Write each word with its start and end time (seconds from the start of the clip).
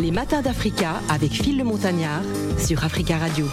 Les 0.00 0.10
matins 0.10 0.42
d'Africa 0.42 1.00
avec 1.08 1.32
Phil 1.32 1.58
le 1.58 1.64
Montagnard 1.64 2.22
sur 2.58 2.84
Africa 2.84 3.18
Radio. 3.18 3.46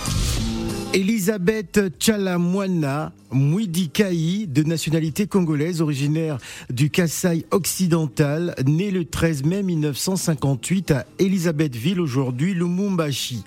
Elisabeth 0.93 1.79
Chalamwana 1.99 3.13
Mwidikaï, 3.31 4.47
de 4.47 4.63
nationalité 4.63 5.27
congolaise, 5.27 5.81
originaire 5.81 6.37
du 6.69 6.89
Kassai 6.89 7.45
occidental, 7.51 8.55
née 8.65 8.91
le 8.91 9.05
13 9.05 9.43
mai 9.45 9.63
1958 9.63 10.91
à 10.91 11.05
Elisabethville, 11.19 12.01
aujourd'hui 12.01 12.53
Lumumbashi. 12.53 13.43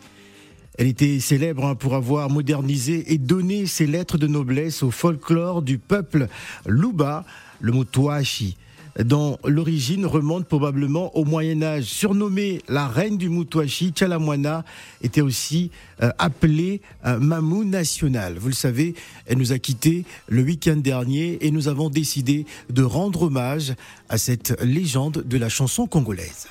Elle 0.79 0.86
était 0.86 1.20
célèbre 1.20 1.75
pour 1.75 1.95
avoir 1.95 2.30
modernisé 2.30 3.12
et 3.12 3.18
donné 3.18 3.66
ses 3.66 3.86
lettres 3.86 4.18
de 4.18 4.27
noblesse 4.27 4.82
au 4.82 4.91
folklore 4.91 5.62
du 5.62 5.79
peuple 5.79 6.29
Luba, 6.66 7.25
le 7.61 7.72
Mutuashi 7.72 8.56
dont 9.03 9.39
l'origine 9.45 10.07
remonte 10.07 10.47
probablement 10.47 11.17
au 11.17 11.25
Moyen 11.25 11.63
Âge. 11.63 11.85
Surnommée 11.85 12.61
la 12.69 12.87
reine 12.87 13.17
du 13.17 13.29
Mutuashi, 13.29 13.93
Chalamwana 13.95 14.65
était 15.02 15.21
aussi 15.21 15.71
euh, 16.02 16.11
appelée 16.19 16.80
euh, 17.07 17.19
Mamou 17.19 17.65
nationale. 17.65 18.37
Vous 18.38 18.49
le 18.49 18.55
savez, 18.55 18.95
elle 19.27 19.38
nous 19.38 19.52
a 19.52 19.59
quittés 19.59 20.05
le 20.29 20.43
week-end 20.43 20.77
dernier 20.77 21.38
et 21.41 21.51
nous 21.51 21.69
avons 21.69 21.91
décidé 21.91 22.47
de 22.71 22.83
rendre 22.83 23.23
hommage 23.23 23.75
à 24.09 24.19
cette 24.19 24.61
légende 24.62 25.24
de 25.27 25.38
la 25.38 25.49
chanson 25.49 25.87
congolaise. 25.87 26.47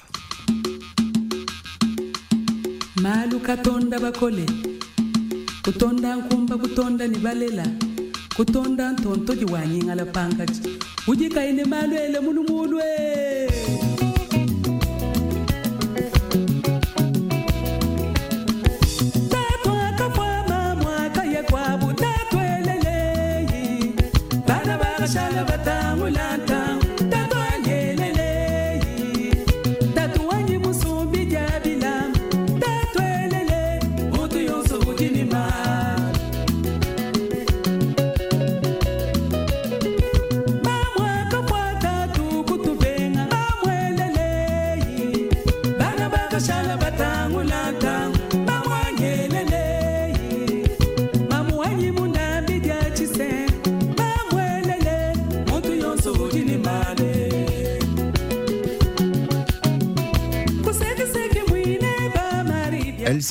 kutonda 8.35 8.91
nthontoki 8.91 9.45
wa 9.45 9.61
pankaji 9.61 9.95
la 9.95 10.05
pankati 10.05 10.61
ujikaine 11.07 11.65
malwele 11.65 12.19
mulu 12.19 12.43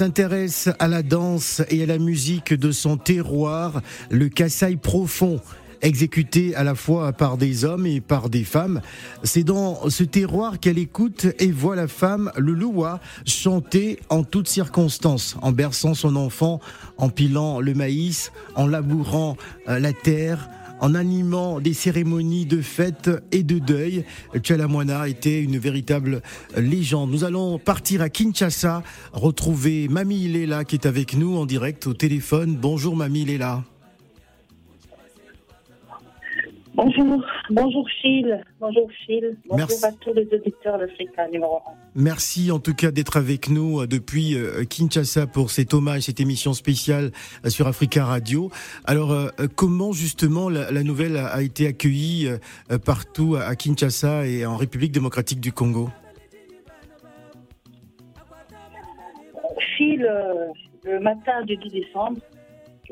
s'intéresse 0.03 0.69
à 0.81 0.89
la 0.89 1.05
danse 1.05 1.63
et 1.71 1.85
à 1.85 1.87
la 1.87 1.99
musique 1.99 2.55
de 2.55 2.73
son 2.73 2.97
terroir, 2.97 3.83
le 4.11 4.29
Kassai 4.29 4.75
profond 4.75 5.41
exécuté 5.81 6.57
à 6.57 6.65
la 6.65 6.75
fois 6.75 7.13
par 7.13 7.37
des 7.37 7.65
hommes 7.65 7.87
et 7.87 8.01
par 8.01 8.29
des 8.29 8.43
femmes. 8.43 8.81
C'est 9.23 9.45
dans 9.45 9.89
ce 9.91 10.03
terroir 10.03 10.59
qu'elle 10.59 10.79
écoute 10.79 11.29
et 11.39 11.53
voit 11.53 11.77
la 11.77 11.87
femme, 11.87 12.33
le 12.37 12.53
Loua, 12.53 12.99
chanter 13.27 14.01
en 14.09 14.25
toutes 14.25 14.49
circonstances, 14.49 15.37
en 15.41 15.53
berçant 15.53 15.95
son 15.95 16.17
enfant, 16.17 16.59
en 16.99 17.09
pilant 17.09 17.61
le 17.61 17.73
maïs, 17.73 18.33
en 18.57 18.67
labourant 18.67 19.37
euh, 19.69 19.79
la 19.79 19.93
terre, 19.93 20.49
en 20.81 20.95
animant 20.95 21.61
des 21.61 21.75
cérémonies 21.75 22.47
de 22.47 22.61
fête 22.61 23.11
et 23.31 23.43
de 23.43 23.59
deuil. 23.59 24.05
Chalamwana 24.43 25.09
était 25.09 25.41
une 25.41 25.59
véritable 25.59 26.23
légende. 26.57 27.11
Nous 27.11 27.25
allons 27.25 27.59
partir 27.59 28.03
à 28.03 28.09
Kinshasa, 28.09 28.83
retrouver 29.13 29.89
Mamie 29.89 30.29
Léla 30.29 30.65
qui 30.65 30.77
est 30.77 30.87
avec 30.87 31.15
nous 31.15 31.37
en 31.37 31.47
direct 31.47 31.87
au 31.87 31.95
téléphone. 31.95 32.57
Bonjour 32.61 32.97
Mamie 32.97 33.25
Léla. 33.25 33.63
Bonjour, 36.75 37.23
bonjour 37.51 37.87
Phil, 38.01 38.43
bonjour 38.59 38.89
Phil, 39.05 39.37
bonjour 39.47 39.85
à 39.85 39.93
tous 39.93 40.15
les 40.15 40.27
auditeurs 40.33 40.79
d'Africa 40.79 41.29
numéro 41.29 41.57
1. 41.57 41.61
Merci 41.97 42.51
en 42.51 42.61
tout 42.61 42.73
cas 42.73 42.91
d'être 42.91 43.19
avec 43.19 43.51
nous 43.51 43.83
euh, 43.83 43.87
depuis 43.87 44.35
euh, 44.35 44.65
Kinshasa 44.65 45.27
pour 45.27 45.51
cet 45.51 45.75
hommage, 45.75 46.03
cette 46.03 46.21
émission 46.21 46.55
spéciale 46.55 47.11
euh, 47.45 47.51
sur 47.51 47.67
Africa 47.67 48.07
Radio. 48.07 48.51
Alors 48.87 49.15
comment 49.55 49.93
justement 49.93 50.49
la, 50.49 50.83
nouvelle 50.83 51.19
a 51.19 51.43
été 51.43 51.67
accueillie 51.67 52.29
partout 52.87 53.37
à 53.37 53.55
Kinshasa 53.55 54.27
et 54.27 54.47
en 54.47 54.57
République 54.57 54.93
démocratique 54.93 55.41
du 55.41 55.53
Congo? 55.53 55.91
Phil, 59.77 60.09
le 60.85 61.01
matin 61.01 61.43
du 61.45 61.57
10 61.57 61.69
décembre, 61.69 62.21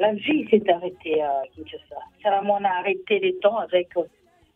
la 0.00 0.14
vie 0.14 0.48
s'est 0.48 0.64
arrêtée 0.72 1.20
à 1.20 1.42
Kinshasa. 1.54 2.00
Salamon 2.22 2.64
a 2.64 2.78
arrêté 2.80 3.18
les 3.18 3.36
temps 3.36 3.58
avec 3.58 3.88
euh, 3.98 4.04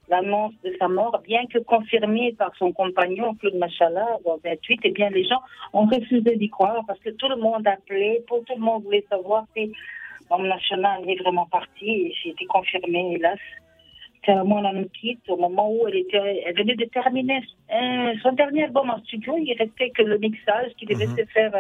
l'annonce 0.09 0.55
de 0.65 0.75
sa 0.79 0.89
mort, 0.89 1.21
bien 1.23 1.45
que 1.53 1.59
confirmée 1.59 2.33
par 2.33 2.57
son 2.57 2.73
compagnon 2.73 3.35
Claude 3.35 3.57
Machala 3.57 4.07
en 4.25 4.39
28, 4.43 4.81
eh 4.85 4.91
bien 4.91 5.11
les 5.11 5.25
gens 5.25 5.43
ont 5.75 5.85
refusé 5.85 6.37
d'y 6.37 6.49
croire 6.49 6.83
parce 6.87 6.99
que 7.01 7.11
tout 7.11 7.29
le 7.29 7.37
monde 7.37 7.67
appelait, 7.67 8.25
pour 8.27 8.43
tout 8.45 8.55
le 8.57 8.63
monde 8.63 8.85
voulait 8.85 9.05
savoir 9.11 9.45
si 9.55 9.71
l'homme 10.31 10.49
national 10.49 11.09
est 11.09 11.21
vraiment 11.23 11.47
parti 11.47 11.91
et 11.91 12.15
c'était 12.23 12.47
confirmé, 12.47 13.17
hélas. 13.17 13.39
Salamon 14.25 14.63
nous 14.73 14.89
quitte 14.99 15.29
au 15.29 15.37
moment 15.37 15.71
où 15.71 15.87
elle 15.87 15.97
était, 15.97 16.43
elle 16.47 16.57
venait 16.57 16.77
de 16.77 16.87
terminer 16.87 17.43
euh, 17.71 18.15
son 18.23 18.33
dernier 18.33 18.65
album 18.65 18.89
en 18.89 18.99
studio. 19.01 19.37
Il 19.37 19.55
restait 19.59 19.91
que 19.91 20.03
le 20.03 20.17
mixage 20.17 20.73
qui 20.79 20.87
devait 20.87 21.07
mhm. 21.07 21.19
se 21.19 21.25
faire 21.27 21.53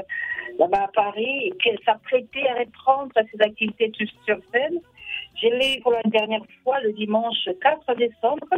là-bas 0.59 0.84
à 0.84 0.88
Paris 0.88 1.47
et 1.47 1.50
qu'elle 1.62 1.78
s'apprêtait 1.84 2.48
à 2.48 2.60
reprendre 2.60 3.12
ses 3.15 3.41
activités 3.41 3.92
sur 4.25 4.38
scène. 4.53 4.81
Je 5.41 5.48
l'ai 5.48 5.81
pour 5.82 5.92
la 5.92 6.03
dernière 6.04 6.44
fois 6.62 6.81
le 6.81 6.92
dimanche 6.92 7.48
4 7.60 7.94
décembre. 7.97 8.48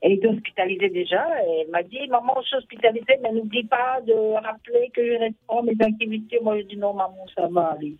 Elle 0.00 0.12
était 0.12 0.28
hospitalisée 0.28 0.90
déjà. 0.90 1.26
Elle 1.40 1.70
m'a 1.70 1.82
dit, 1.82 2.06
maman, 2.08 2.34
je 2.42 2.48
suis 2.48 2.56
hospitalisée, 2.56 3.18
mais 3.22 3.32
n'oublie 3.32 3.64
pas 3.64 4.00
de 4.06 4.12
rappeler 4.34 4.90
que 4.94 5.04
je 5.04 5.24
reprends 5.24 5.62
mes 5.62 5.76
activités. 5.80 6.38
Moi, 6.40 6.58
je 6.58 6.64
dis 6.64 6.76
non, 6.76 6.94
maman, 6.94 7.26
ça 7.34 7.48
va 7.50 7.72
aller. 7.72 7.94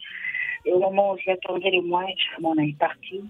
Et 0.65 0.73
au 0.73 0.79
moment 0.79 1.13
où 1.13 1.17
j'attendais 1.25 1.71
les 1.71 1.81
mois, 1.81 2.05
on 2.43 2.57
est 2.59 2.79
parti. 2.79 3.23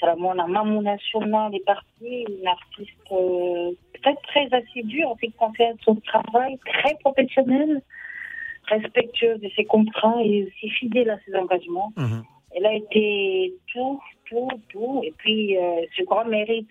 Salamona 0.00 0.46
Mamou 0.46 0.82
National 0.82 1.54
est 1.54 1.64
partie, 1.64 2.26
une 2.28 2.46
artiste 2.46 3.12
euh, 3.12 3.70
peut-être 3.94 4.20
très 4.22 4.48
assidue 4.52 5.04
en 5.04 5.14
ce 5.14 5.20
qui 5.26 5.32
concerne 5.32 5.76
son 5.82 5.96
travail, 5.96 6.58
très 6.66 6.94
professionnelle, 6.96 7.80
respectueuse 8.68 9.40
de 9.40 9.48
ses 9.56 9.64
contrats 9.64 10.22
et 10.22 10.44
aussi 10.44 10.70
fidèle 10.70 11.10
à 11.10 11.18
ses 11.24 11.34
engagements. 11.36 11.92
Mhm. 11.96 12.22
Elle 12.54 12.66
a 12.66 12.74
été 12.74 13.54
tout, 13.72 14.00
tout, 14.26 14.48
tout. 14.68 15.00
Et 15.04 15.12
puis, 15.18 15.56
euh, 15.56 15.82
ce 15.96 16.02
grand 16.04 16.24
mérite 16.24 16.70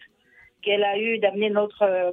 qu'elle 0.62 0.84
a 0.84 0.98
eu 0.98 1.20
d'amener 1.20 1.50
notre 1.50 1.84
euh, 1.84 2.12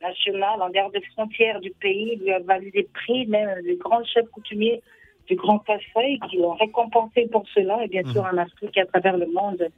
national 0.00 0.62
en 0.62 0.70
dehors 0.70 0.90
des 0.90 1.02
frontières 1.12 1.60
du 1.60 1.70
pays, 1.70 2.16
lui 2.16 2.32
a 2.32 2.40
valu 2.40 2.70
des 2.70 2.88
prix, 2.94 3.26
même 3.26 3.62
des 3.62 3.76
grands 3.76 4.04
chefs 4.04 4.28
coutumiers 4.30 4.82
du 5.28 5.36
Grand 5.36 5.60
Kassai 5.60 6.18
qui 6.28 6.38
l'ont 6.38 6.54
récompensé 6.54 7.28
pour 7.30 7.44
cela, 7.54 7.84
et 7.84 7.88
bien 7.88 8.02
sûr 8.12 8.22
mhm. 8.24 8.38
en 8.38 8.42
Afrique 8.42 8.76
et 8.76 8.80
à 8.80 8.86
travers 8.86 9.16
le 9.16 9.26
monde. 9.26 9.68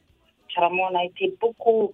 Carrément, 0.55 0.89
on 0.91 0.99
a 0.99 1.05
été 1.05 1.35
beaucoup 1.41 1.93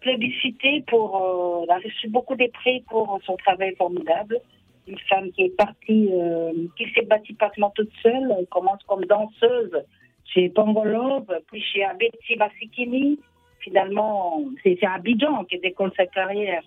plébiscité 0.00 0.84
pour, 0.86 1.16
euh, 1.16 1.64
elle 1.64 1.70
a 1.70 1.78
reçu 1.78 2.08
beaucoup 2.08 2.36
de 2.36 2.46
prix 2.52 2.80
pour 2.88 3.18
son 3.24 3.36
travail 3.36 3.74
formidable. 3.76 4.40
Une 4.88 4.98
femme 5.08 5.30
qui 5.32 5.42
est 5.42 5.56
partie, 5.56 6.08
euh, 6.12 6.52
qui 6.76 6.84
s'est 6.94 7.04
bâtie 7.04 7.34
pratiquement 7.34 7.70
toute 7.74 7.90
seule. 8.02 8.34
Elle 8.38 8.46
commence 8.46 8.82
comme 8.86 9.04
danseuse 9.04 9.84
chez 10.24 10.48
Pongolov, 10.48 11.24
puis 11.50 11.62
chez 11.62 11.84
Abeti 11.84 12.36
Basikini. 12.36 13.18
Finalement, 13.60 14.44
c'est 14.62 14.78
Abidjan 14.84 15.44
qui 15.44 15.58
décolle 15.58 15.92
sa 15.96 16.06
carrière. 16.06 16.62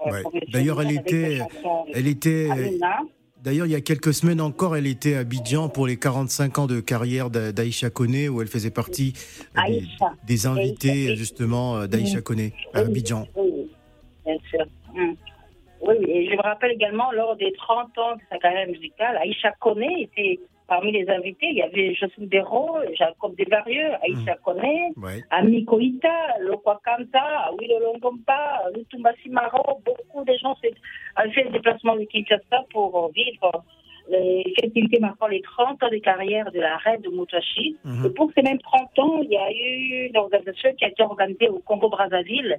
D'ailleurs, 0.51 0.81
elle 0.81 0.91
était, 0.91 1.39
elle 1.93 2.07
était, 2.07 2.49
D'ailleurs, 3.41 3.65
il 3.65 3.71
y 3.71 3.75
a 3.75 3.81
quelques 3.81 4.13
semaines 4.13 4.39
encore, 4.39 4.75
elle 4.75 4.85
était 4.85 5.15
à 5.15 5.19
Abidjan 5.19 5.67
pour 5.67 5.87
les 5.87 5.97
45 5.97 6.59
ans 6.59 6.67
de 6.67 6.79
carrière 6.79 7.31
d'Aïcha 7.31 7.89
Kone, 7.89 8.29
où 8.29 8.39
elle 8.41 8.47
faisait 8.47 8.69
partie 8.69 9.13
des, 10.27 10.45
invités, 10.45 11.15
justement, 11.15 11.77
euh, 11.77 11.87
d'Aïcha 11.87 12.21
Kone 12.21 12.51
à 12.73 12.79
Abidjan. 12.79 13.27
Oui, 13.35 13.71
bien 14.25 14.37
sûr. 14.51 14.65
Oui, 15.99 16.05
et 16.09 16.29
je 16.29 16.35
me 16.35 16.41
rappelle 16.41 16.71
également, 16.71 17.11
lors 17.11 17.35
des 17.35 17.51
30 17.53 17.97
ans 17.97 18.15
de 18.15 18.21
sa 18.29 18.37
carrière 18.37 18.67
musicale, 18.67 19.17
Aïcha 19.17 19.51
Kone 19.59 19.83
était 19.83 20.39
parmi 20.67 20.93
les 20.93 21.09
invités, 21.09 21.47
il 21.47 21.57
y 21.57 21.61
avait 21.61 21.93
Joseph 21.95 22.17
Béraud, 22.19 22.77
Jacob 22.97 23.35
Desvarieux, 23.35 23.91
Aïcha 24.03 24.35
Mmh. 24.35 24.43
Kone, 24.43 24.63
Ouais. 25.03 25.21
Ami 25.29 25.65
Koïta, 25.65 26.37
Lokwa 26.39 26.79
Kanta, 26.85 27.51
Willo 27.59 27.77
Longompa, 27.79 28.61
Lutumba 28.73 29.11
Simaro, 29.21 29.81
beaucoup 29.85 30.23
de 30.23 30.33
gens 30.41 30.51
ont 30.53 30.55
fait 30.55 30.73
le 31.43 31.49
déplacement 31.51 31.95
de 31.97 32.05
Kinshasa 32.05 32.63
pour 32.71 33.11
vivre 33.13 33.51
les 34.09 34.43
festivités 34.61 34.99
marquant 34.99 35.27
les 35.27 35.41
30 35.41 35.83
ans 35.83 35.89
de 35.89 35.97
carrière 35.97 36.51
de 36.53 36.59
la 36.61 36.77
reine 36.77 37.01
de 37.01 37.09
Moutachi. 37.09 37.75
Mhm. 37.83 38.05
Et 38.05 38.09
pour 38.11 38.31
ces 38.33 38.41
mêmes 38.41 38.59
30 38.59 38.97
ans, 38.99 39.19
il 39.23 39.29
y 39.29 39.37
a 39.37 39.51
eu 39.51 40.07
une 40.09 40.17
organisation 40.17 40.73
qui 40.77 40.85
a 40.85 40.89
été 40.89 41.03
organisée 41.03 41.49
au 41.49 41.59
Congo-Brazzaville, 41.59 42.57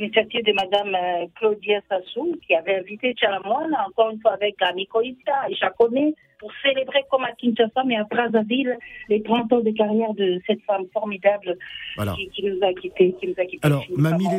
l'initiative 0.00 0.44
de 0.44 0.52
Madame 0.52 0.94
euh, 0.94 1.26
Claudia 1.36 1.80
Sassou, 1.88 2.34
qui 2.46 2.54
avait 2.54 2.76
invité 2.76 3.12
Tchalamoine, 3.14 3.74
encore 3.86 4.10
une 4.10 4.20
fois 4.20 4.32
avec 4.32 4.56
Ami 4.62 4.86
Koïta 4.86 5.32
et 5.48 5.54
Chakone, 5.54 6.12
pour 6.38 6.50
célébrer 6.62 7.04
comme 7.10 7.24
à 7.24 7.32
Kinshasa, 7.32 7.82
mais 7.84 7.96
à 7.96 8.04
Brazzaville, 8.04 8.78
les 9.10 9.22
30 9.22 9.52
ans 9.52 9.60
de 9.60 9.70
carrière 9.72 10.14
de 10.14 10.40
cette 10.46 10.62
femme 10.62 10.84
formidable 10.92 11.56
Voilà. 11.96 12.14
qui, 12.14 12.28
qui 12.30 12.44
nous 12.44 12.58
a 12.66 12.72
quittés. 12.72 13.14
Qui 13.20 13.26
nous 13.28 13.34
a 13.36 13.44
quittés. 13.44 13.58
Alors, 13.66 13.84
Mamie 13.94 14.24
pour- 14.24 14.32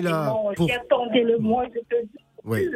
le 1.13 1.37
mois, 1.37 1.65
je 1.73 1.79
te 1.81 2.01
Ouais. 2.45 2.67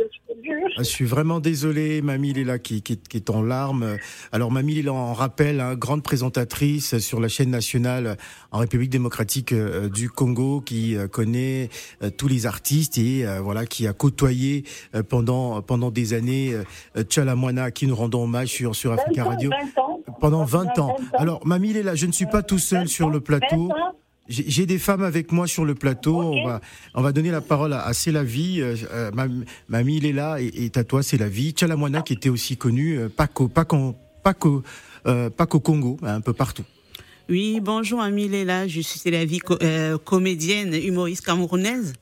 Je 0.77 0.83
suis 0.83 1.05
vraiment 1.05 1.39
désolé, 1.39 2.01
Mamie 2.01 2.33
Léla 2.33 2.59
qui, 2.59 2.81
qui, 2.81 2.97
qui 2.97 3.17
est 3.17 3.29
en 3.29 3.41
larmes. 3.41 3.97
Alors 4.31 4.51
Mamie 4.51 4.75
Léla 4.75 4.93
en 4.93 5.13
rappelle, 5.13 5.59
hein, 5.59 5.75
grande 5.75 6.03
présentatrice 6.03 6.99
sur 6.99 7.19
la 7.19 7.27
chaîne 7.27 7.49
nationale 7.49 8.17
en 8.51 8.59
République 8.59 8.89
démocratique 8.89 9.53
euh, 9.53 9.89
du 9.89 10.09
Congo, 10.09 10.61
qui 10.61 10.95
euh, 10.95 11.07
connaît 11.07 11.69
euh, 12.03 12.09
tous 12.09 12.27
les 12.27 12.45
artistes 12.45 12.97
et 12.97 13.25
voilà 13.41 13.65
qui 13.65 13.87
a 13.87 13.93
côtoyé 13.93 14.63
pendant 15.09 15.61
pendant 15.61 15.91
des 15.91 16.13
années 16.13 16.53
Tchalamwana, 16.97 17.65
à 17.65 17.71
qui 17.71 17.87
nous 17.87 17.95
rendons 17.95 18.23
hommage 18.23 18.49
sur 18.49 18.75
sur 18.75 18.91
20 18.91 18.97
Africa 18.97 19.23
Radio 19.23 19.49
20 19.49 19.81
ans. 19.81 20.01
pendant 20.19 20.43
20 20.43 20.79
ans. 20.79 20.95
Alors 21.13 21.45
Mamie 21.45 21.73
Léla, 21.73 21.95
je 21.95 22.05
ne 22.05 22.11
suis 22.11 22.25
pas 22.25 22.43
tout 22.43 22.59
seul 22.59 22.87
sur 22.87 23.09
le 23.09 23.19
plateau. 23.19 23.69
20 23.69 23.73
ans. 23.73 23.95
J'ai 24.27 24.45
j'ai 24.47 24.65
des 24.65 24.79
femmes 24.79 25.03
avec 25.03 25.31
moi 25.31 25.45
sur 25.47 25.65
le 25.65 25.75
plateau. 25.75 26.19
On, 26.19 26.45
va, 26.47 26.61
on 26.95 27.01
va 27.01 27.11
donner 27.11 27.29
la 27.31 27.41
parole 27.41 27.73
à, 27.73 27.85
à 27.85 27.93
C'est 27.93 28.11
la 28.11 28.23
vie. 28.23 28.59
Euh, 28.61 28.75
euh, 28.91 29.11
mam- 29.13 29.45
mamie, 29.67 29.97
il 29.97 30.05
est 30.05 30.13
là 30.13 30.37
et, 30.41 30.47
et 30.65 30.71
à 30.75 30.83
toi, 30.83 31.03
c'est 31.03 31.17
la 31.17 31.29
vie. 31.29 31.51
Tchalamwana 31.51 32.01
qui 32.01 32.13
était 32.13 32.29
aussi 32.29 32.57
connu, 32.57 32.97
euh, 32.97 33.09
pas 33.09 33.27
qu'au 33.27 33.47
pas 33.47 33.65
qu'en- 33.65 33.95
pas 34.23 34.33
qu'au 34.33 34.63
euh, 35.05 35.29
pas 35.29 35.45
qu'au 35.45 35.59
Congo, 35.59 35.97
hein, 36.01 36.15
un 36.15 36.21
peu 36.21 36.33
partout. 36.33 36.63
Oui, 37.29 37.59
bonjour 37.59 38.01
Amie 38.01 38.27
Léla, 38.27 38.67
je 38.67 38.81
suis 38.81 39.09
la 39.09 39.25
vie 39.25 39.39
comédienne, 40.03 40.73
humoriste 40.73 41.25
camerounaise. 41.25 41.93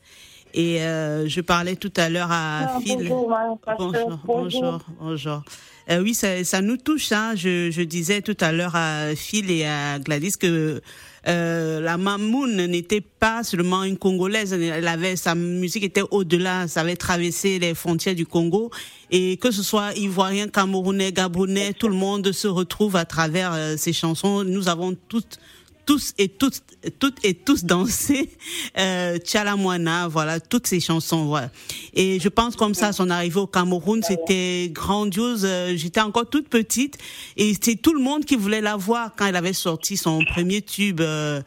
Et 0.55 0.81
euh, 0.83 1.27
je 1.27 1.41
parlais 1.41 1.75
tout 1.75 1.91
à 1.97 2.09
l'heure 2.09 2.31
à 2.31 2.59
Ah, 2.75 2.79
Phil. 2.83 2.97
bonjour, 3.09 3.29
madame 3.29 3.57
Pasteur, 3.57 3.87
Bonjour, 3.91 4.19
bonjour, 4.25 4.79
bonjour. 4.99 5.43
Euh, 5.89 6.01
oui, 6.03 6.13
ça, 6.13 6.43
ça 6.43 6.61
nous 6.61 6.77
touche. 6.77 7.11
Hein. 7.11 7.33
Je, 7.35 7.71
je 7.71 7.81
disais 7.81 8.21
tout 8.21 8.37
à 8.39 8.51
l'heure 8.51 8.75
à 8.75 9.15
Phil 9.15 9.49
et 9.49 9.65
à 9.65 9.97
Gladys 9.99 10.33
que 10.39 10.81
euh, 11.27 11.79
la 11.79 11.97
Mamoun 11.97 12.65
n'était 12.65 13.01
pas 13.01 13.43
seulement 13.43 13.83
une 13.83 13.97
Congolaise. 13.97 14.53
Elle 14.53 14.87
avait 14.87 15.15
sa 15.15 15.35
musique 15.35 15.83
était 15.83 16.03
au-delà. 16.11 16.67
Ça 16.67 16.81
avait 16.81 16.95
traversé 16.95 17.59
les 17.59 17.73
frontières 17.73 18.15
du 18.15 18.25
Congo 18.25 18.71
et 19.09 19.37
que 19.37 19.51
ce 19.51 19.63
soit 19.63 19.93
ivoirien, 19.97 20.47
camerounais, 20.47 21.11
gabonais, 21.11 21.73
tout 21.73 21.87
le 21.87 21.95
monde 21.95 22.31
se 22.31 22.47
retrouve 22.47 22.95
à 22.95 23.05
travers 23.05 23.53
euh, 23.53 23.75
ces 23.77 23.93
chansons. 23.93 24.43
Nous 24.43 24.67
avons 24.67 24.95
toutes 25.07 25.39
tous 25.85 26.13
et 26.17 26.29
toutes, 26.29 26.61
toutes 26.99 27.23
et 27.25 27.33
tous 27.33 27.63
dansé 27.63 28.29
euh, 28.77 29.17
Tchalamwana, 29.17 30.07
voilà, 30.07 30.39
toutes 30.39 30.67
ces 30.67 30.79
chansons, 30.79 31.25
voilà. 31.25 31.49
Et 31.93 32.19
je 32.19 32.29
pense 32.29 32.55
comme 32.55 32.73
ça, 32.73 32.91
son 32.91 33.09
arrivée 33.09 33.39
au 33.39 33.47
Cameroun, 33.47 34.01
c'était 34.03 34.69
grandiose. 34.71 35.45
Euh, 35.45 35.73
J'étais 35.75 36.01
encore 36.01 36.29
toute 36.29 36.49
petite 36.49 36.97
et 37.37 37.53
c'est 37.59 37.75
tout 37.75 37.93
le 37.93 38.01
monde 38.01 38.25
qui 38.25 38.35
voulait 38.35 38.61
la 38.61 38.75
voir 38.75 39.11
quand 39.17 39.25
elle 39.25 39.35
avait 39.35 39.53
sorti 39.53 39.97
son 39.97 40.23
premier 40.25 40.61
tube. 40.61 41.01
Euh, 41.01 41.41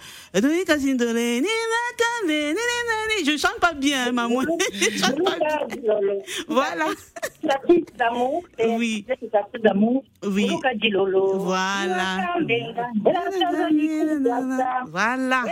je 3.25 3.37
chante 3.39 3.59
pas 3.61 3.73
bien, 3.75 4.09
hein, 4.09 4.13
maman. 4.13 4.41
Je 4.73 4.99
chante 4.99 5.23
pas 5.23 5.67
bien. 5.67 5.99
Voilà. 6.49 6.87
D'amour. 7.99 8.45
Oui. 10.23 10.51
Voilà. 11.39 12.37
Voilà. 14.91 15.45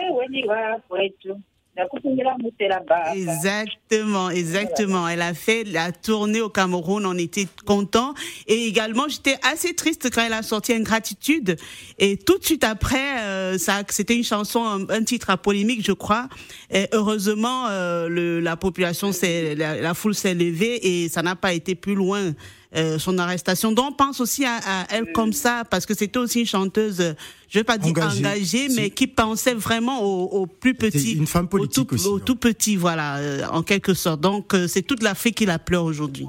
Exactement, 3.17 4.31
exactement. 4.31 5.09
Elle 5.09 5.23
a 5.23 5.35
fait 5.35 5.65
la 5.65 5.91
tournée 5.91 6.41
au 6.41 6.49
Cameroun, 6.49 7.05
on 7.05 7.19
était 7.19 7.49
contents. 7.67 8.15
Et 8.47 8.67
également, 8.67 9.09
j'étais 9.09 9.37
assez 9.43 9.75
triste 9.75 10.09
quand 10.15 10.23
elle 10.25 10.35
a 10.35 10.43
sorti 10.43 10.73
Ingratitude. 10.73 11.57
Et 11.99 12.17
tout 12.17 12.39
de 12.39 12.45
suite 12.45 12.63
après, 12.63 13.21
euh, 13.23 13.59
ça, 13.59 13.83
c'était 13.89 14.15
une 14.17 14.23
chanson, 14.23 14.65
un, 14.65 14.89
un 14.89 15.03
titre 15.03 15.31
à 15.31 15.37
polémique, 15.37 15.85
je 15.85 15.93
crois. 15.93 16.29
Et 16.71 16.87
heureusement, 16.93 17.67
euh, 17.69 18.09
le, 18.09 18.39
la 18.39 18.57
population, 18.57 19.11
la, 19.57 19.81
la 19.81 19.95
foule 19.95 20.15
s'est 20.15 20.35
levée 20.35 21.03
et 21.05 21.09
ça 21.09 21.23
n'a 21.23 21.35
pas 21.35 21.55
été 21.55 21.75
plus 21.75 21.97
loin. 21.97 22.35
Euh, 22.77 22.99
son 22.99 23.19
arrestation. 23.19 23.73
Donc, 23.73 23.91
on 23.91 23.93
pense 23.93 24.21
aussi 24.21 24.45
à, 24.45 24.57
à 24.57 24.87
elle 24.91 25.13
comme 25.13 25.33
ça, 25.33 25.63
parce 25.71 25.87
que 25.87 25.95
c'était 25.95 26.19
aussi 26.19 26.41
une 26.41 26.47
chanteuse, 26.47 27.01
euh, 27.01 27.13
je 27.49 27.59
vais 27.59 27.65
pas 27.65 27.79
dire 27.79 27.91
Engagée. 27.91 28.19
engagée, 28.27 28.69
mais 28.75 28.91
qui 28.91 29.07
pensait 29.07 29.55
vraiment 29.55 30.03
aux, 30.03 30.25
aux 30.25 30.47
plus 30.47 30.75
petits. 30.75 31.17
une 31.17 31.27
femme 31.27 31.45
au 31.45 31.49
politique 31.49 31.89
tout, 31.89 31.95
aussi, 31.95 32.09
Au 32.09 32.17
hein. 32.17 32.23
tout 32.25 32.37
petit, 32.37 32.77
voilà, 32.77 33.19
euh, 33.19 33.43
en 33.53 33.63
quelque 33.63 33.95
sorte. 33.95 34.21
Donc, 34.21 34.55
euh, 34.55 34.67
c'est 34.67 34.83
toute 34.83 35.03
l'Afrique 35.03 35.37
qui 35.37 35.47
la 35.47 35.59
pleure 35.59 35.85
aujourd'hui. 35.85 36.27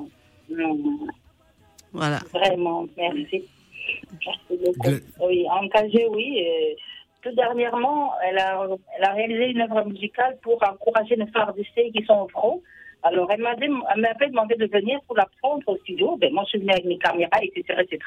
Voilà. 1.91 2.19
Vraiment, 2.33 2.85
merci. 2.97 3.43
Merci 4.25 4.63
beaucoup. 4.65 4.91
Oui, 5.27 5.45
engagée, 5.49 6.07
oui. 6.11 6.45
tout 7.21 7.31
dernièrement, 7.35 8.11
elle 8.27 8.37
a, 8.37 8.67
elle 8.97 9.03
a 9.03 9.13
réalisé 9.13 9.45
une 9.51 9.61
œuvre 9.61 9.85
musicale 9.85 10.37
pour 10.41 10.61
encourager 10.63 11.15
les 11.15 11.27
frères 11.27 11.53
d'essai 11.53 11.91
qui 11.95 12.05
sont 12.05 12.21
au 12.25 12.27
front. 12.27 12.61
Alors, 13.07 13.29
elle 13.31 13.41
m'avait 13.41 14.29
demandé 14.29 14.55
de 14.55 14.65
venir 14.65 14.99
pour 15.07 15.15
la 15.15 15.27
prendre 15.41 15.61
au 15.67 15.77
studio. 15.77 16.17
Ben, 16.19 16.33
moi, 16.33 16.43
je 16.45 16.49
suis 16.49 16.59
venue 16.59 16.71
avec 16.71 16.85
mes 16.85 16.97
caméras, 16.97 17.39
etc., 17.43 17.81
etc. 17.81 17.99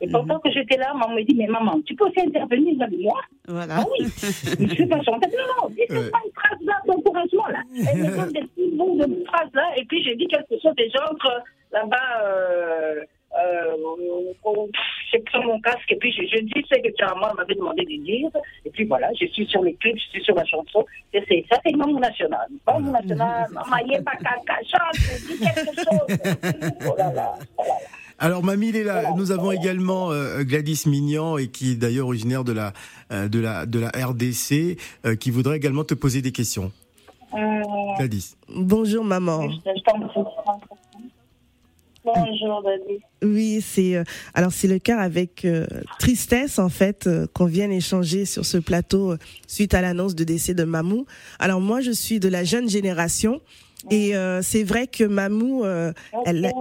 Et 0.00 0.08
pendant 0.08 0.38
que 0.40 0.50
j'étais 0.50 0.76
là, 0.76 0.92
maman 0.92 1.14
me 1.14 1.22
dit, 1.22 1.34
mais 1.34 1.46
maman, 1.46 1.80
tu 1.86 1.94
peux 1.94 2.04
aussi 2.06 2.20
intervenir 2.20 2.74
avec 2.82 2.98
moi? 3.00 3.18
Voilà. 3.48 3.76
Ah 3.78 3.84
oui, 3.98 4.06
je 4.16 4.74
suis 4.74 4.86
pas 4.86 5.00
chanteuse. 5.02 5.32
Non, 5.32 5.62
non, 5.62 5.68
dis 5.70 5.80
Ouais. 5.88 6.10
pas 6.10 6.18
une 6.26 6.32
phrase 6.34 6.58
là 6.62 6.74
d'encouragement 6.86 7.46
là. 7.48 7.62
Elle 7.74 7.98
me 8.02 8.16
donne 8.16 8.32
des 8.32 8.40
petits 8.42 8.70
bouts 8.76 8.98
de 8.98 9.24
phrases 9.24 9.50
là, 9.54 9.66
et 9.76 9.84
puis 9.86 10.02
j'ai 10.04 10.16
dit 10.16 10.26
quelque 10.26 10.60
chose 10.60 10.74
des 10.76 10.90
gens 10.90 11.14
que 11.14 11.28
là-bas, 11.72 12.22
euh, 12.24 13.00
euh, 13.38 13.76
j'ai 15.12 15.18
pris 15.20 15.44
mon 15.44 15.60
casque, 15.60 15.90
et 15.90 15.96
puis 15.96 16.12
je, 16.12 16.22
je 16.22 16.42
dis 16.42 16.64
ce 16.70 16.76
que 16.80 17.18
moi 17.18 17.32
m'avait 17.36 17.54
demandé 17.54 17.84
de 17.84 18.04
dire, 18.04 18.30
et 18.64 18.70
puis 18.70 18.84
voilà, 18.84 19.08
je 19.20 19.26
suis 19.26 19.46
sur 19.46 19.62
les 19.62 19.74
clips, 19.74 19.96
je 19.96 20.10
suis 20.10 20.24
sur 20.24 20.34
la 20.34 20.44
chanson, 20.44 20.84
et 21.12 21.22
c'est 21.28 21.44
ça, 21.50 21.58
c'est 21.64 21.72
le 21.72 22.00
national. 22.00 22.46
Pas 22.64 22.78
mon 22.78 22.92
national, 22.92 23.48
maman, 23.52 23.76
est 23.92 24.02
pas 24.02 24.16
caca, 24.16 24.58
chante, 24.62 25.00
dis 25.26 25.38
quelque 25.38 25.74
chose. 25.76 26.18
Oh 26.86 26.94
là 26.98 27.12
là, 27.12 27.34
oh 27.58 27.62
là 27.62 27.68
là. 27.68 27.88
Alors 28.18 28.44
Mamie 28.44 28.70
Léla, 28.70 29.10
nous 29.16 29.32
avons 29.32 29.50
également 29.50 30.12
euh, 30.12 30.44
Gladys 30.44 30.84
Mignan 30.86 31.36
et 31.36 31.48
qui 31.48 31.72
est 31.72 31.74
d'ailleurs 31.74 32.06
originaire 32.06 32.44
de 32.44 32.52
la 32.52 32.72
euh, 33.10 33.28
de 33.28 33.40
la 33.40 33.66
de 33.66 33.80
la 33.80 33.88
RDC, 33.88 34.78
euh, 35.04 35.16
qui 35.16 35.30
voudrait 35.30 35.56
également 35.56 35.84
te 35.84 35.94
poser 35.94 36.22
des 36.22 36.30
questions. 36.30 36.70
Euh, 37.34 37.62
Gladys. 37.98 38.36
Bonjour 38.48 39.04
maman. 39.04 39.50
je 39.50 39.56
je 39.76 39.82
t'en 39.82 40.00
prie. 40.00 40.20
Bonjour, 42.04 42.62
Daddy. 42.62 43.00
Oui, 43.22 43.60
c'est 43.66 43.96
euh, 43.96 44.04
alors 44.34 44.52
c'est 44.52 44.68
le 44.68 44.78
cas 44.78 44.98
avec 44.98 45.44
euh, 45.46 45.66
tristesse 45.98 46.58
en 46.58 46.68
fait 46.68 47.06
euh, 47.06 47.26
qu'on 47.32 47.46
vienne 47.46 47.72
échanger 47.72 48.26
sur 48.26 48.44
ce 48.44 48.58
plateau 48.58 49.12
euh, 49.12 49.18
suite 49.46 49.72
à 49.72 49.80
l'annonce 49.80 50.14
de 50.14 50.24
décès 50.24 50.52
de 50.52 50.64
Mamou. 50.64 51.06
Alors 51.38 51.60
moi 51.62 51.80
je 51.80 51.90
suis 51.92 52.20
de 52.20 52.28
la 52.28 52.44
jeune 52.44 52.68
génération 52.68 53.40
et 53.90 54.14
euh, 54.16 54.42
c'est 54.42 54.64
vrai 54.64 54.86
que 54.86 55.04
Mamou 55.04 55.64
euh, 55.64 55.92
elle 56.26 56.44
a- 56.44 56.52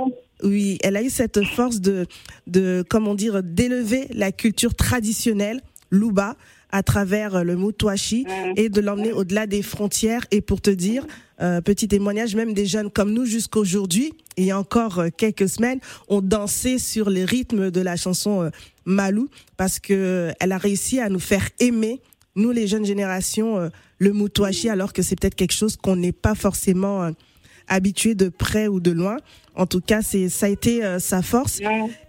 oui, 0.43 0.77
elle 0.81 0.95
a 0.95 1.03
eu 1.03 1.09
cette 1.09 1.43
force 1.43 1.81
de 1.81 2.05
de 2.47 2.83
comment 2.89 3.13
dire 3.15 3.43
d'élever 3.43 4.07
la 4.13 4.31
culture 4.31 4.75
traditionnelle 4.75 5.59
Luba 5.91 6.37
à 6.71 6.83
travers 6.83 7.43
le 7.43 7.55
Mutwashi 7.57 8.25
et 8.55 8.69
de 8.69 8.81
l'emmener 8.81 9.11
au-delà 9.11 9.45
des 9.45 9.61
frontières 9.61 10.25
et 10.31 10.41
pour 10.41 10.59
te 10.61 10.71
dire 10.71 11.05
euh, 11.43 11.61
petit 11.61 11.87
témoignage 11.87 12.35
même 12.35 12.53
des 12.53 12.65
jeunes 12.65 12.89
comme 12.89 13.13
nous 13.13 13.25
jusqu'aujourd'hui 13.25 14.13
et 14.37 14.43
il 14.43 14.45
y 14.45 14.51
a 14.51 14.59
encore 14.59 14.99
euh, 14.99 15.09
quelques 15.15 15.49
semaines 15.49 15.79
ont 16.07 16.21
dansé 16.21 16.79
sur 16.79 17.09
les 17.09 17.25
rythmes 17.25 17.71
de 17.71 17.81
la 17.81 17.95
chanson 17.95 18.43
euh, 18.43 18.49
Malou 18.85 19.29
parce 19.57 19.79
que 19.79 19.93
euh, 19.93 20.31
elle 20.39 20.51
a 20.51 20.57
réussi 20.57 20.99
à 20.99 21.09
nous 21.09 21.19
faire 21.19 21.49
aimer 21.59 22.01
nous 22.35 22.51
les 22.51 22.65
jeunes 22.65 22.85
générations 22.85 23.69
le 23.99 24.11
Mutwashi 24.11 24.67
alors 24.67 24.91
que 24.91 25.03
c'est 25.03 25.15
peut-être 25.19 25.35
quelque 25.35 25.53
chose 25.53 25.77
qu'on 25.77 25.95
n'est 25.95 26.11
pas 26.11 26.33
forcément 26.33 27.11
habitué 27.67 28.15
de 28.15 28.27
près 28.27 28.67
ou 28.67 28.79
de 28.79 28.89
loin. 28.89 29.17
En 29.53 29.67
tout 29.67 29.81
cas 29.81 30.01
c'est 30.01 30.29
ça 30.29 30.47
a 30.47 30.49
été 30.49 30.81
sa 30.97 31.21
force. 31.21 31.61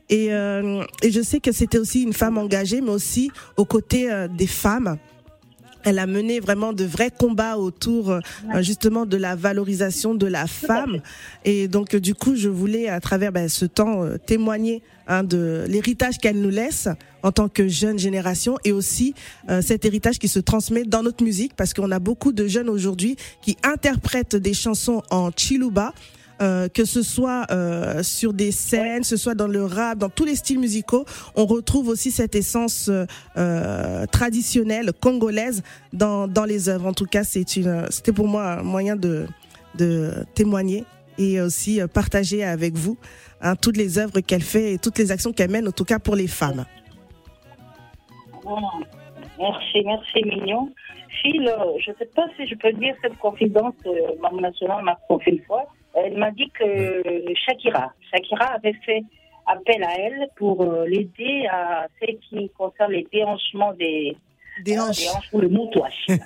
Et, 0.09 0.33
euh, 0.33 0.83
et 1.03 1.11
je 1.11 1.21
sais 1.21 1.41
que 1.41 1.53
c'était 1.53 1.77
aussi 1.77 2.05
une 2.05 2.15
femme 2.15 2.39
engagée, 2.39 2.81
mais 2.81 2.91
aussi 2.91 3.31
aux 3.59 3.67
côtés 3.67 4.09
des 4.35 4.47
femmes 4.47 4.97
elle 5.85 5.99
a 5.99 6.07
mené 6.07 6.41
vraiment 6.41 6.73
de 6.73 6.85
vrais 6.85 7.11
combats 7.11 7.57
autour 7.57 8.11
euh, 8.11 8.21
justement 8.61 9.07
de 9.07 9.17
la 9.17 9.37
valorisation 9.37 10.15
de 10.15 10.27
la 10.27 10.47
femme. 10.47 11.01
Et 11.45 11.69
donc 11.69 11.95
du 11.97 12.15
coup, 12.15 12.37
je 12.37 12.49
voulais 12.49 12.89
à 12.89 13.01
travers 13.01 13.33
ben, 13.33 13.49
ce 13.49 13.65
temps 13.65 14.03
euh, 14.03 14.17
témoigner 14.19 14.83
hein, 15.07 15.23
de 15.23 15.65
l'héritage 15.69 16.19
qu'elle 16.19 16.41
nous 16.41 16.51
laisse 16.51 16.89
en 17.23 17.33
tant 17.33 17.49
que 17.49 17.69
jeune 17.69 17.99
génération 17.99 18.59
et 18.65 18.73
aussi 18.73 19.15
euh, 19.49 19.63
cet 19.63 19.85
héritage 19.85 20.19
qui 20.19 20.29
se 20.29 20.39
transmet 20.39 20.85
dans 20.85 21.03
notre 21.03 21.25
musique 21.25 21.55
parce 21.57 21.75
qu'on 21.75 21.91
a 21.91 21.99
beaucoup 21.99 22.33
de 22.33 22.47
jeunes 22.47 22.69
aujourd'hui 22.69 23.17
qui 23.43 23.57
interprètent 23.63 24.37
des 24.37 24.55
chansons 24.55 25.03
en 25.11 25.31
chiluba. 25.35 25.93
Euh, 26.43 26.69
que 26.69 26.85
ce 26.85 27.03
soit 27.03 27.47
euh, 27.53 28.03
sur 28.03 28.33
des 28.33 28.51
scènes, 28.51 29.05
ce 29.05 29.17
soit 29.17 29.37
dans 29.37 29.47
le 29.47 29.65
rap, 29.65 29.99
dans 29.99 30.09
tous 30.09 30.25
les 30.25 30.35
styles 30.35 30.59
musicaux, 30.59 31.05
on 31.37 31.47
retrouve 31.47 31.89
aussi 31.89 32.11
cette 32.11 32.35
essence 32.35 32.91
euh, 33.37 34.07
traditionnelle 34.07 34.93
congolaise 35.01 35.63
dans, 35.93 36.27
dans 36.27 36.45
les 36.45 36.69
œuvres. 36.69 36.87
En 36.87 36.93
tout 36.93 37.07
cas, 37.07 37.23
c'est 37.23 37.55
une, 37.55 37.87
c'était 37.91 38.13
pour 38.13 38.27
moi 38.27 38.55
un 38.55 38.63
moyen 38.65 38.97
de, 38.97 39.29
de 39.77 40.11
témoigner 40.35 40.85
et 41.19 41.41
aussi 41.41 41.81
partager 41.93 42.43
avec 42.43 42.75
vous 42.75 42.97
hein, 43.41 43.55
toutes 43.55 43.77
les 43.77 43.99
œuvres 43.99 44.19
qu'elle 44.19 44.43
fait 44.43 44.73
et 44.73 44.79
toutes 44.79 44.99
les 44.99 45.13
actions 45.13 45.33
qu'elle 45.33 45.51
mène, 45.51 45.69
en 45.69 45.73
tout 45.73 45.85
cas 45.85 46.01
pour 46.01 46.17
les 46.17 46.27
femmes. 46.27 46.65
Merci, 49.39 49.83
merci 49.85 50.25
Mignon. 50.25 50.73
Phil, 51.23 51.49
je 51.79 51.91
ne 51.93 51.97
sais 51.97 52.11
pas 52.17 52.27
si 52.37 52.45
je 52.49 52.57
peux 52.57 52.73
dire 52.73 52.97
cette 53.03 53.17
confidence, 53.19 53.75
Maman 54.21 54.41
Nationale 54.41 54.83
m'a 54.83 54.99
confié 55.09 55.35
une 55.35 55.45
fois. 55.45 55.65
Elle 55.95 56.17
m'a 56.19 56.31
dit 56.31 56.51
que 56.51 57.03
Shakira, 57.47 57.93
Shakira 58.11 58.47
avait 58.55 58.77
fait 58.85 59.03
appel 59.47 59.83
à 59.85 59.99
elle 59.99 60.29
pour 60.37 60.63
euh, 60.63 60.87
l'aider 60.87 61.47
à 61.51 61.87
ce 62.01 62.13
qui 62.29 62.51
concerne 62.57 62.93
les 62.93 63.07
déhanchements 63.13 63.73
des, 63.75 64.17
des 64.63 64.79
hanches. 64.79 65.09
ou 65.33 65.41
le. 65.41 65.49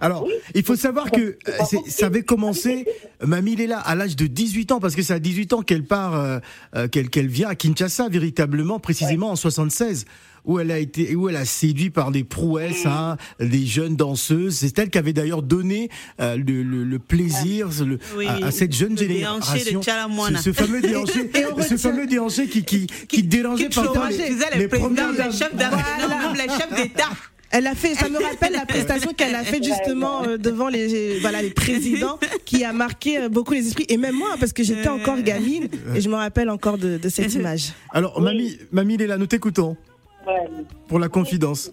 Alors, 0.00 0.26
il 0.54 0.62
faut 0.62 0.76
savoir 0.76 1.10
que 1.10 1.20
euh, 1.20 1.52
ça 1.86 2.06
avait 2.06 2.22
commencé, 2.22 2.86
Mamie 3.24 3.56
Léla, 3.56 3.78
à 3.80 3.94
l'âge 3.94 4.16
de 4.16 4.26
18 4.26 4.72
ans, 4.72 4.80
parce 4.80 4.94
que 4.94 5.02
c'est 5.02 5.14
à 5.14 5.18
18 5.18 5.52
ans 5.54 5.62
qu'elle 5.62 5.84
part, 5.84 6.14
euh, 6.14 6.38
euh, 6.76 6.88
qu'elle 6.88 7.10
qu'elle 7.10 7.26
vient 7.28 7.48
à 7.48 7.54
Kinshasa, 7.54 8.08
véritablement, 8.08 8.78
précisément 8.78 9.30
en 9.30 9.36
76. 9.36 10.04
Où 10.44 10.58
elle 10.58 10.70
a 10.70 10.78
été, 10.78 11.14
où 11.16 11.28
elle 11.30 11.36
a 11.36 11.44
séduit 11.46 11.88
par 11.90 12.10
des 12.10 12.22
prouesses, 12.24 12.84
hein, 12.84 13.16
des 13.40 13.64
jeunes 13.64 13.96
danseuses. 13.96 14.56
C'est 14.56 14.78
elle 14.78 14.90
qui 14.90 14.98
avait 14.98 15.14
d'ailleurs 15.14 15.42
donné 15.42 15.88
euh, 16.20 16.36
le, 16.36 16.62
le- 16.62 16.84
le 16.84 16.98
plaisir 16.98 17.68
le- 17.84 17.98
Oui, 18.16 18.26
à, 18.26 18.46
à 18.46 18.50
cette 18.50 18.74
jeune 18.74 18.96
génération. 18.98 19.80
Ce, 19.82 20.42
ce 20.42 20.52
fameux 20.52 20.80
déhanché, 20.82 21.30
ce 21.68 21.76
fameux 21.78 22.06
déhanché 22.06 22.48
qui, 22.48 22.62
qui, 22.64 22.86
qui 22.86 23.22
dérangeait 23.22 23.68
Qui 23.68 23.74
parfois 23.76 23.94
chômage, 24.10 24.18
les, 24.18 24.28
les 24.58 24.68
les 24.68 26.48
chefs 26.58 26.74
d'État. 26.76 27.08
Elle 27.50 27.68
a 27.68 27.74
fait, 27.76 27.94
ça 27.94 28.08
me 28.08 28.18
rappelle 28.22 28.52
la 28.52 28.66
prestation 28.66 29.12
qu'elle 29.16 29.34
a 29.34 29.44
faite 29.44 29.62
justement 29.64 30.24
euh, 30.24 30.36
devant 30.38 30.68
les, 30.68 31.20
voilà, 31.20 31.40
les 31.40 31.50
présidents, 31.50 32.18
qui 32.44 32.64
a 32.64 32.72
marqué 32.72 33.18
euh, 33.18 33.28
beaucoup 33.28 33.52
les 33.52 33.66
esprits. 33.68 33.86
Et 33.88 33.96
même 33.96 34.16
moi, 34.16 34.30
parce 34.40 34.52
que 34.52 34.64
j'étais 34.64 34.88
encore 34.88 35.20
gamine, 35.22 35.68
et 35.94 36.00
je 36.00 36.08
me 36.08 36.16
rappelle 36.16 36.50
encore 36.50 36.78
de, 36.78 36.98
de 36.98 37.08
cette 37.08 37.32
image. 37.40 37.72
Alors, 37.92 38.20
Mamie, 38.20 38.58
Mamie 38.72 38.96
Léla, 38.96 39.16
nous 39.18 39.26
t'écoutons 39.26 39.76
Ouais. 40.26 40.46
pour 40.88 40.98
la 40.98 41.08
confidence. 41.08 41.72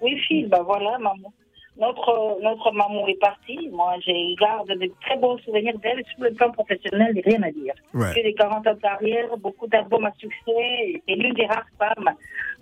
Oui, 0.00 0.18
Phil, 0.26 0.48
ben 0.48 0.62
voilà, 0.62 0.98
maman. 0.98 1.32
Notre, 1.76 2.38
notre 2.40 2.70
maman 2.70 3.06
est 3.08 3.18
partie. 3.18 3.68
Moi, 3.72 3.94
j'ai 4.04 4.36
garde 4.40 4.68
de 4.68 4.92
très 5.00 5.16
bons 5.16 5.38
souvenirs 5.38 5.76
d'elle. 5.80 6.04
Sur 6.14 6.22
le 6.22 6.32
plan 6.32 6.52
professionnel, 6.52 7.20
rien 7.24 7.42
à 7.42 7.50
dire. 7.50 7.74
Ouais. 7.92 8.12
J'ai 8.14 8.22
des 8.22 8.34
40 8.34 8.66
ans 8.66 8.74
de 8.74 8.80
carrière, 8.80 9.36
beaucoup 9.38 9.66
d'albums 9.66 10.04
à 10.06 10.12
succès. 10.18 11.02
C'est 11.08 11.14
l'une 11.16 11.34
des 11.34 11.46
rares 11.46 11.66
femmes 11.78 12.14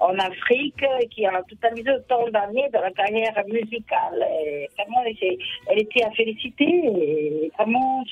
en 0.02 0.18
Afrique 0.18 0.85
qui 1.11 1.25
a 1.25 1.42
totalisé 1.49 1.90
autant 1.90 2.28
d'années 2.28 2.68
dans 2.73 2.80
la 2.80 2.90
carrière 2.90 3.35
musicale. 3.47 4.26
Et 4.44 4.68
vraiment, 4.76 5.02
elle 5.04 5.78
était 5.78 6.04
à 6.04 6.11
féliciter. 6.11 6.64
Et 6.64 7.52
vraiment, 7.56 8.04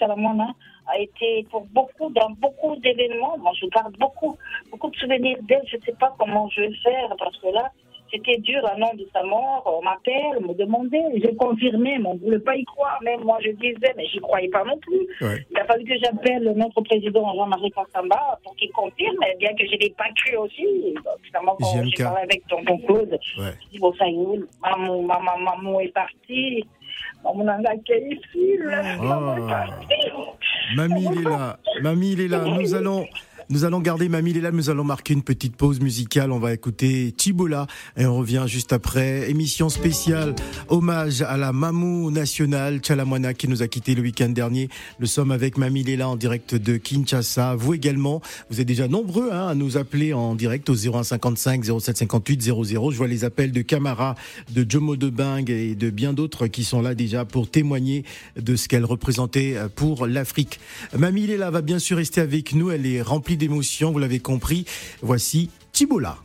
a 0.87 0.99
été 0.99 1.47
pour 1.51 1.67
beaucoup, 1.67 2.11
dans 2.11 2.31
beaucoup 2.31 2.77
d'événements. 2.77 3.37
Moi, 3.39 3.53
je 3.61 3.67
garde 3.67 3.97
beaucoup, 3.99 4.37
beaucoup 4.71 4.91
de 4.91 4.97
souvenirs 4.97 5.39
d'elle. 5.43 5.63
Je 5.67 5.77
ne 5.77 5.83
sais 5.83 5.97
pas 5.99 6.15
comment 6.19 6.49
je 6.49 6.63
vais 6.63 6.75
faire 6.83 7.15
parce 7.19 7.37
que 7.39 7.49
là, 7.49 7.71
c'était 8.11 8.39
dur 8.39 8.61
l'annonce 8.63 8.97
de 8.97 9.07
sa 9.13 9.23
mort. 9.23 9.63
On 9.79 9.83
m'appelle, 9.85 10.39
on 10.43 10.49
me 10.49 10.55
demandait. 10.55 11.03
J'ai 11.23 11.35
confirmé, 11.37 11.99
mais 11.99 12.07
on 12.09 12.15
ne 12.15 12.19
voulait 12.21 12.39
pas 12.41 12.57
y 12.57 12.65
croire. 12.65 12.99
Même 13.03 13.21
moi, 13.25 13.39
je 13.45 13.51
disais, 13.53 13.93
mais 13.97 14.07
j'y 14.07 14.19
croyais 14.19 14.49
pas 14.49 14.65
non 14.65 14.79
plus. 14.79 15.07
Ouais. 15.21 15.47
Il 15.51 15.59
a 15.59 15.65
fallu 15.65 15.85
que 15.85 15.99
j'appelle 16.03 16.53
notre 16.57 16.81
président 16.83 17.35
Jean-Marie 17.35 17.71
Kassamba 17.71 18.39
pour 18.45 18.55
qu'il 18.57 18.71
confirme, 18.73 19.17
eh 19.33 19.37
bien 19.39 19.51
que 19.55 19.65
je 19.67 19.77
l'ai 19.77 19.91
pas 19.97 20.09
cru 20.17 20.37
aussi. 20.37 20.95
Donc, 20.97 21.05
finalement, 21.23 21.57
quand 21.61 21.85
j'ai 21.85 22.03
parlé 22.05 22.23
avec 22.23 22.47
tonton 22.49 22.79
Claude, 22.87 23.11
Ouais. 23.39 23.53
je 23.65 23.69
dis, 23.71 23.79
bon, 23.79 23.93
ça 23.95 24.07
y 24.07 24.15
est, 24.15 24.41
maman, 24.63 25.03
maman, 25.03 25.39
maman 25.39 25.81
est 25.81 25.89
partie. 25.95 26.65
Maman 27.23 27.45
n'a 27.45 27.71
accueilli 27.71 28.15
ici, 28.15 28.57
là. 28.59 28.97
Maman 28.97 29.37
est 29.37 29.41
Oh. 29.43 29.47
partie. 29.49 30.11
Mamie 30.77 31.09
Léla, 31.17 31.59
Mamie 31.83 32.15
Léla, 32.17 32.39
nous 32.45 32.75
allons, 32.75 33.07
nous 33.51 33.65
allons 33.65 33.81
garder 33.81 34.09
Mamie 34.09 34.33
Léla, 34.33 34.53
nous 34.53 34.71
allons 34.71 34.85
marquer 34.85 35.13
une 35.13 35.25
petite 35.25 35.57
pause 35.57 35.81
musicale. 35.81 36.31
On 36.31 36.39
va 36.39 36.55
écouter 36.55 37.13
Tibola 37.17 37.67
et 37.97 38.07
on 38.07 38.17
revient 38.17 38.45
juste 38.47 38.73
après. 38.73 39.29
Émission 39.29 39.69
spéciale, 39.69 40.37
hommage 40.69 41.23
à 41.23 41.37
la 41.37 41.53
Mamou 41.53 42.13
nationale 42.13 42.81
Chalamwana 42.81 43.35
qui 43.35 43.49
nous 43.49 43.61
a 43.61 43.67
quitté 43.67 43.97
le 43.97 44.03
week-end 44.03 44.29
dernier. 44.29 44.69
Nous 45.01 45.09
sommes 45.09 45.33
avec 45.33 45.59
Mamie 45.59 45.83
Léla 45.83 46.09
en 46.09 46.15
direct 46.15 46.55
de 46.55 46.77
Kinshasa. 46.77 47.57
Vous 47.57 47.75
également, 47.75 48.23
vous 48.51 48.61
êtes 48.61 48.69
déjà 48.69 48.87
nombreux 48.87 49.31
hein, 49.33 49.49
à 49.49 49.57
nous 49.57 49.77
appeler 49.77 50.13
en 50.13 50.37
direct 50.37 50.71
au 50.71 50.77
0155 50.77 51.65
0758 51.65 52.43
00. 52.43 52.91
Je 52.93 52.97
vois 52.97 53.09
les 53.09 53.25
appels 53.25 53.51
de 53.51 53.63
Camara, 53.63 54.15
de 54.55 54.65
Jomo 54.69 54.95
de 54.95 55.11
Bing 55.11 55.51
et 55.51 55.75
de 55.75 55.91
bien 55.91 56.13
d'autres 56.13 56.47
qui 56.47 56.63
sont 56.63 56.83
là 56.83 56.95
déjà 56.95 57.25
pour 57.25 57.51
témoigner 57.51 58.05
de 58.41 58.55
ce 58.55 58.69
qu'elle 58.69 58.85
représentait 58.85 59.57
pour 59.75 60.07
l'Afrique. 60.07 60.61
Mamie 60.97 61.27
Léla 61.27 61.51
va 61.51 61.63
bien 61.63 61.81
sûr 61.81 61.97
rester 61.97 62.21
avec 62.21 62.55
nous. 62.55 62.71
Elle 62.71 62.87
est 62.87 63.03
remplie 63.03 63.40
d'émotions, 63.41 63.91
vous 63.91 63.99
l'avez 63.99 64.21
compris. 64.21 64.65
Voici 65.03 65.51
Tibola. 65.73 66.19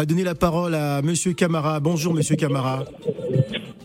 Va 0.00 0.06
donner 0.06 0.24
la 0.24 0.34
parole 0.34 0.74
à 0.74 1.02
Monsieur 1.02 1.34
Camara. 1.34 1.78
Bonjour 1.78 2.14
Monsieur 2.14 2.34
Camara. 2.34 2.84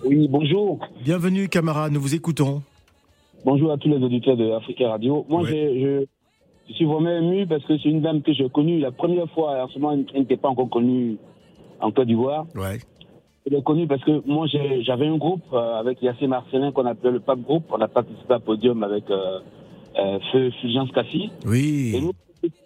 Oui, 0.05 0.29
bonjour. 0.29 0.79
Bienvenue 1.03 1.50
Camara, 1.50 1.89
nous 1.89 2.00
vous 2.00 2.15
écoutons. 2.15 2.62
bonjour 3.43 3.69
à 3.74 3.77
tous 3.77 3.89
les 3.89 3.98
auditeurs 3.98 4.38
de 4.38 4.50
Africa 4.51 4.91
Radio. 4.91 5.25
Moi, 5.27 5.41
Ouais. 5.41 5.50
je, 5.51 6.05
je 6.69 6.74
suis 6.74 6.86
vraiment 6.86 7.10
ému 7.17 7.45
parce 7.48 7.65
que 7.65 7.77
c'est 7.79 7.89
une 7.89 8.00
dame 8.01 8.22
que 8.22 8.31
j'ai 8.34 8.48
connue 8.50 8.79
la 8.79 8.91
première 8.93 9.29
fois. 9.31 9.62
En 9.62 9.67
ce 9.67 9.77
moment, 9.77 9.91
elle 10.13 10.22
n'était 10.22 10.38
pas 10.38 10.48
encore 10.48 10.69
connue 10.69 11.17
en 11.81 11.91
Côte 11.91 12.07
d'Ivoire. 12.07 12.45
Ouais. 12.55 12.79
Je 13.45 13.53
l'ai 13.53 13.62
connue 13.62 13.86
parce 13.86 14.03
que 14.05 14.25
moi, 14.25 14.48
j'avais 14.86 15.07
un 15.07 15.17
groupe 15.17 15.43
euh, 15.51 15.79
avec 15.81 16.01
Yassé 16.01 16.27
Marcelin 16.27 16.72
qu'on 16.72 16.86
appelait 16.86 17.12
le 17.12 17.19
Pape 17.19 17.41
Group. 17.41 17.63
On 17.72 17.81
a 17.81 17.89
participé 17.89 18.36
à 18.36 18.39
Podium 18.39 18.84
avec 18.84 19.03
euh, 19.12 19.39
euh, 20.00 20.19
Feu 20.31 20.50
Fulgence 20.62 20.91
Cassis. 20.93 21.25
Et 21.43 21.48
Oui. 21.50 22.00
nous, 22.01 22.13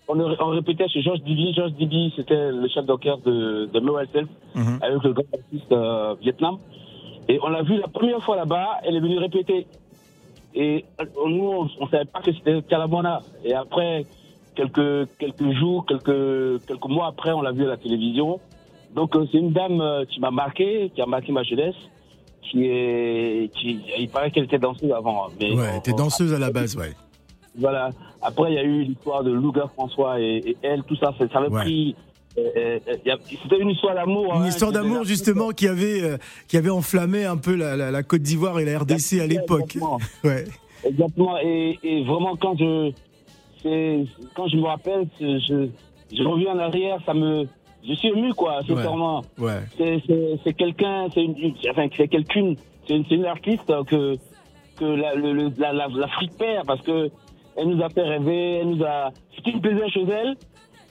on, 0.09 0.19
on 0.19 0.49
répétait 0.49 0.87
chez 0.89 1.01
Georges 1.01 1.21
Dibi. 1.21 1.53
Georges 1.53 1.73
Dibi, 1.73 2.11
c'était 2.17 2.51
le 2.51 2.67
chef 2.67 2.85
d'orchestre 2.85 3.21
de, 3.25 3.69
de 3.73 3.79
Mewell 3.79 4.07
Self 4.11 4.27
Mhm. 4.55 4.79
avec 4.81 5.03
le 5.03 5.13
grand 5.13 5.25
artiste 5.33 5.71
euh, 5.71 6.15
Vietnam. 6.21 6.57
Et 7.29 7.39
on 7.43 7.49
l'a 7.49 7.61
vu 7.61 7.77
la 7.77 7.87
première 7.87 8.21
fois 8.23 8.35
là-bas, 8.35 8.79
elle 8.83 8.95
est 8.95 8.99
venue 8.99 9.17
répéter. 9.19 9.67
Et 10.55 10.83
euh, 10.99 11.05
nous, 11.27 11.69
on 11.79 11.85
ne 11.85 11.89
savait 11.91 12.05
pas 12.05 12.21
que 12.21 12.33
c'était 12.33 12.61
Calabona. 12.63 13.21
Et 13.45 13.53
après, 13.53 14.05
quelques, 14.55 15.07
quelques 15.19 15.51
jours, 15.59 15.85
quelques, 15.85 16.65
quelques 16.65 16.87
mois 16.87 17.07
après, 17.07 17.31
on 17.31 17.41
l'a 17.43 17.51
vu 17.51 17.65
à 17.65 17.69
la 17.69 17.77
télévision. 17.77 18.39
Donc, 18.95 19.15
euh, 19.15 19.25
c'est 19.31 19.37
une 19.37 19.51
dame 19.51 19.79
euh, 19.79 20.05
qui 20.05 20.19
m'a 20.19 20.31
marqué, 20.31 20.91
qui 20.95 21.01
a 21.01 21.05
marqué 21.05 21.31
ma 21.31 21.43
jeunesse. 21.43 21.75
Qui 22.41 22.65
est, 22.65 23.51
qui, 23.53 23.79
il 23.99 24.09
paraît 24.09 24.31
qu'elle 24.31 24.45
était 24.45 24.57
danseuse 24.57 24.91
avant. 24.91 25.27
Mais 25.39 25.53
Ouais, 25.53 25.79
t'es 25.83 25.93
on- 25.93 25.97
danseuse 25.97 26.33
à 26.33 26.39
la 26.39 26.49
base, 26.51 26.75
ouais. 26.75 26.93
Voilà. 27.59 27.89
Après, 28.21 28.51
il 28.51 28.55
y 28.55 28.59
a 28.59 28.63
eu 28.63 28.81
l'histoire 28.83 29.23
de 29.23 29.31
Louga 29.31 29.69
François 29.73 30.19
et, 30.19 30.37
et 30.45 30.57
elle, 30.61 30.83
tout 30.83 30.95
ça, 30.95 31.13
ça, 31.17 31.25
avait 31.39 31.47
Ouais. 31.49 31.61
pris. 31.61 31.95
euh, 32.37 32.79
euh, 32.87 33.11
a- 33.11 33.17
C'était 33.25 33.59
une 33.59 33.69
histoire 33.69 33.95
d'amour. 33.95 34.33
Une 34.35 34.43
hein, 34.43 34.47
histoire 34.47 34.71
d'amour 34.71 35.03
justement 35.03 35.49
qui 35.49 35.67
avait 35.67 36.01
euh, 36.01 36.17
qui 36.47 36.57
avait 36.57 36.69
enflammé 36.69 37.25
un 37.25 37.37
peu 37.37 37.55
la, 37.55 37.75
la- 37.75 37.91
la 37.91 38.03
Côte 38.03 38.21
d'Ivoire 38.21 38.59
et 38.59 38.65
la 38.65 38.79
RDC 38.79 39.19
à 39.21 39.27
l'époque. 39.27 39.61
Exactement. 39.75 39.97
Ouais. 40.23 40.45
Exactement. 40.85 41.37
Et, 41.43 41.77
et 41.83 42.03
vraiment, 42.03 42.35
quand 42.35 42.55
je, 42.57 42.91
c'est- 43.63 44.05
quand 44.35 44.47
je 44.47 44.57
me 44.57 44.63
rappelle, 44.65 45.07
c'est- 45.17 45.39
je, 45.39 45.67
je 46.15 46.23
reviens 46.23 46.53
en 46.53 46.59
arrière, 46.59 46.97
ça 47.05 47.13
me, 47.13 47.45
je 47.87 47.93
suis 47.93 48.09
ému, 48.09 48.33
quoi, 48.33 48.61
sincèrement. 48.67 49.23
Ouais. 49.37 49.59
C'est, 49.77 50.01
c'est, 50.07 50.39
c'est 50.43 50.53
quelqu'un, 50.53 51.07
c'est 51.13 51.23
une, 51.23 51.35
enfin, 51.69 51.87
c'est 51.95 52.07
quelqu'une, 52.07 52.55
c'est 52.87 52.95
une, 52.95 53.05
c'est 53.07 53.15
une 53.15 53.25
artiste 53.25 53.71
que, 53.87 54.15
que 54.77 54.85
la, 54.85 55.15
le, 55.15 55.33
le- 55.33 55.51
la, 55.57 55.73
la, 55.73 55.87
l'Afrique 55.87 56.31
perd 56.37 56.65
parce 56.65 56.81
que 56.81 57.09
elle 57.59 57.67
nous 57.69 57.83
a 57.83 57.89
fait 57.89 58.01
rêver, 58.03 58.59
elle 58.61 58.69
nous 58.69 58.83
a, 58.83 59.11
ce 59.35 59.41
qui 59.41 59.55
me 59.55 59.59
plaisait 59.61 59.89
chez 59.89 60.03
elle, 60.03 60.35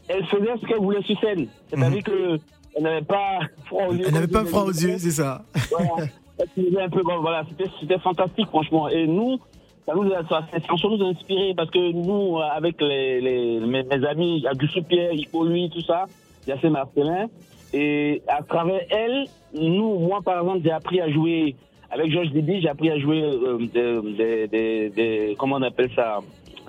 elle 0.08 0.24
faisait 0.26 0.56
ce 0.60 0.66
qu'elle 0.66 0.78
voulait 0.78 1.02
sur 1.02 1.18
scène. 1.20 1.48
C'est-à-dire 1.68 2.02
que 2.02 2.38
elle 2.76 2.82
n'avait 2.84 3.02
pas 3.02 3.40
froid 3.66 3.86
aux 3.88 3.92
yeux. 3.94 4.04
Elle 4.06 4.14
n'avait 4.14 4.26
pas 4.28 4.44
froid 4.44 4.62
aux 4.62 4.70
yeux, 4.72 4.96
c'est 4.98 5.10
ça. 5.10 5.42
Voilà. 5.70 6.06
Elle 6.38 6.64
faisait 6.64 6.80
un 6.80 6.88
peu, 6.88 7.02
bon, 7.02 7.20
voilà, 7.20 7.44
c'était, 7.80 7.98
fantastique, 7.98 8.46
franchement. 8.48 8.88
Et 8.88 9.06
nous, 9.08 9.38
ça 9.84 9.94
nous 9.94 10.12
a, 10.12 10.22
ça, 10.28 10.46
nous 10.84 11.04
a 11.04 11.08
inspiré 11.08 11.54
parce 11.56 11.70
que 11.70 11.92
nous, 11.92 12.38
avec 12.38 12.80
les, 12.80 13.20
les, 13.20 13.60
mes, 13.60 13.82
mes 13.82 14.06
amis, 14.06 14.44
Auguste 14.50 14.80
Pierre, 14.86 15.12
Hippolyte, 15.12 15.72
tout 15.72 15.80
ça, 15.80 16.04
Yassé 16.46 16.68
Marcelin, 16.70 17.26
et 17.72 18.22
à 18.28 18.42
travers 18.42 18.80
elle, 18.90 19.24
nous, 19.54 19.98
moi, 19.98 20.20
par 20.24 20.40
exemple, 20.40 20.60
j'ai 20.62 20.70
appris 20.70 21.00
à 21.00 21.10
jouer, 21.10 21.56
avec 21.90 22.12
Georges 22.12 22.30
Didi, 22.30 22.60
j'ai 22.60 22.68
appris 22.68 22.90
à 22.90 22.98
jouer 22.98 23.22
euh, 23.22 23.58
des, 23.58 24.12
des, 24.16 24.46
des, 24.48 24.90
des- 24.90 25.36
comment 25.38 25.56
on 25.56 25.62
appelle 25.62 25.90
ça, 25.96 26.20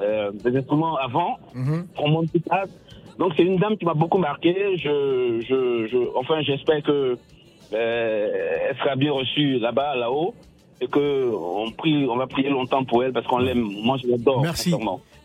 euh, 0.01 0.31
des 0.31 0.55
instruments 0.57 0.95
avant, 0.97 1.37
Mhm. 1.55 1.87
trombone, 1.95 2.27
tout 2.29 2.41
ça. 2.47 2.63
Donc 3.17 3.33
c'est 3.35 3.43
une 3.43 3.57
dame 3.57 3.75
qui 3.77 3.85
m'a 3.85 3.93
beaucoup 3.93 4.17
marqué. 4.17 4.55
Je, 4.77 5.41
je, 5.47 5.87
je, 5.91 5.97
enfin, 6.17 6.41
j'espère 6.41 6.81
que 6.83 7.17
euh, 7.73 8.27
elle 8.69 8.77
sera 8.77 8.95
bien 8.95 9.11
reçue 9.11 9.59
là-bas, 9.59 9.95
là-haut, 9.95 10.33
et 10.81 10.87
que 10.87 11.31
on 11.33 11.69
prie, 11.71 12.05
on 12.07 12.15
va 12.17 12.27
prier 12.27 12.49
longtemps 12.49 12.83
pour 12.85 13.03
elle 13.03 13.11
parce 13.13 13.27
qu'on 13.27 13.39
l'aime. 13.39 13.67
Moi, 13.83 13.97
je 14.01 14.07
l'adore. 14.07 14.41
Merci. 14.41 14.73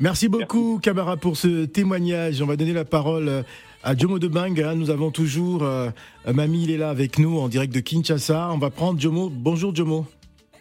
Merci 0.00 0.28
beaucoup, 0.28 0.80
Camara, 0.82 1.16
pour 1.16 1.36
ce 1.36 1.66
témoignage. 1.66 2.42
On 2.42 2.46
va 2.46 2.56
donner 2.56 2.72
la 2.72 2.84
parole 2.84 3.28
euh, 3.28 3.42
à 3.84 3.96
Jomo 3.96 4.18
de 4.18 4.26
Bang. 4.26 4.60
hein. 4.60 4.74
Nous 4.74 4.90
avons 4.90 5.12
toujours 5.12 5.62
euh, 5.62 5.90
Mamie, 6.26 6.64
il 6.64 6.70
est 6.72 6.78
là 6.78 6.90
avec 6.90 7.18
nous 7.20 7.38
en 7.38 7.46
direct 7.48 7.72
de 7.72 7.78
Kinshasa. 7.80 8.50
On 8.52 8.58
va 8.58 8.70
prendre 8.70 9.00
Jomo. 9.00 9.30
Bonjour, 9.30 9.72
Jomo. 9.74 10.04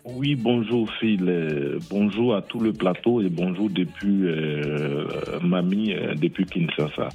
Oui, 0.05 0.35
bonjour 0.35 0.91
Phil, 0.99 1.23
Euh, 1.29 1.79
bonjour 1.89 2.35
à 2.35 2.41
tout 2.41 2.59
le 2.59 2.73
plateau 2.73 3.21
et 3.21 3.29
bonjour 3.29 3.69
depuis 3.69 4.25
euh, 4.25 5.05
Mamie, 5.41 5.93
euh, 5.93 6.13
depuis 6.15 6.45
Kinshasa. 6.45 7.07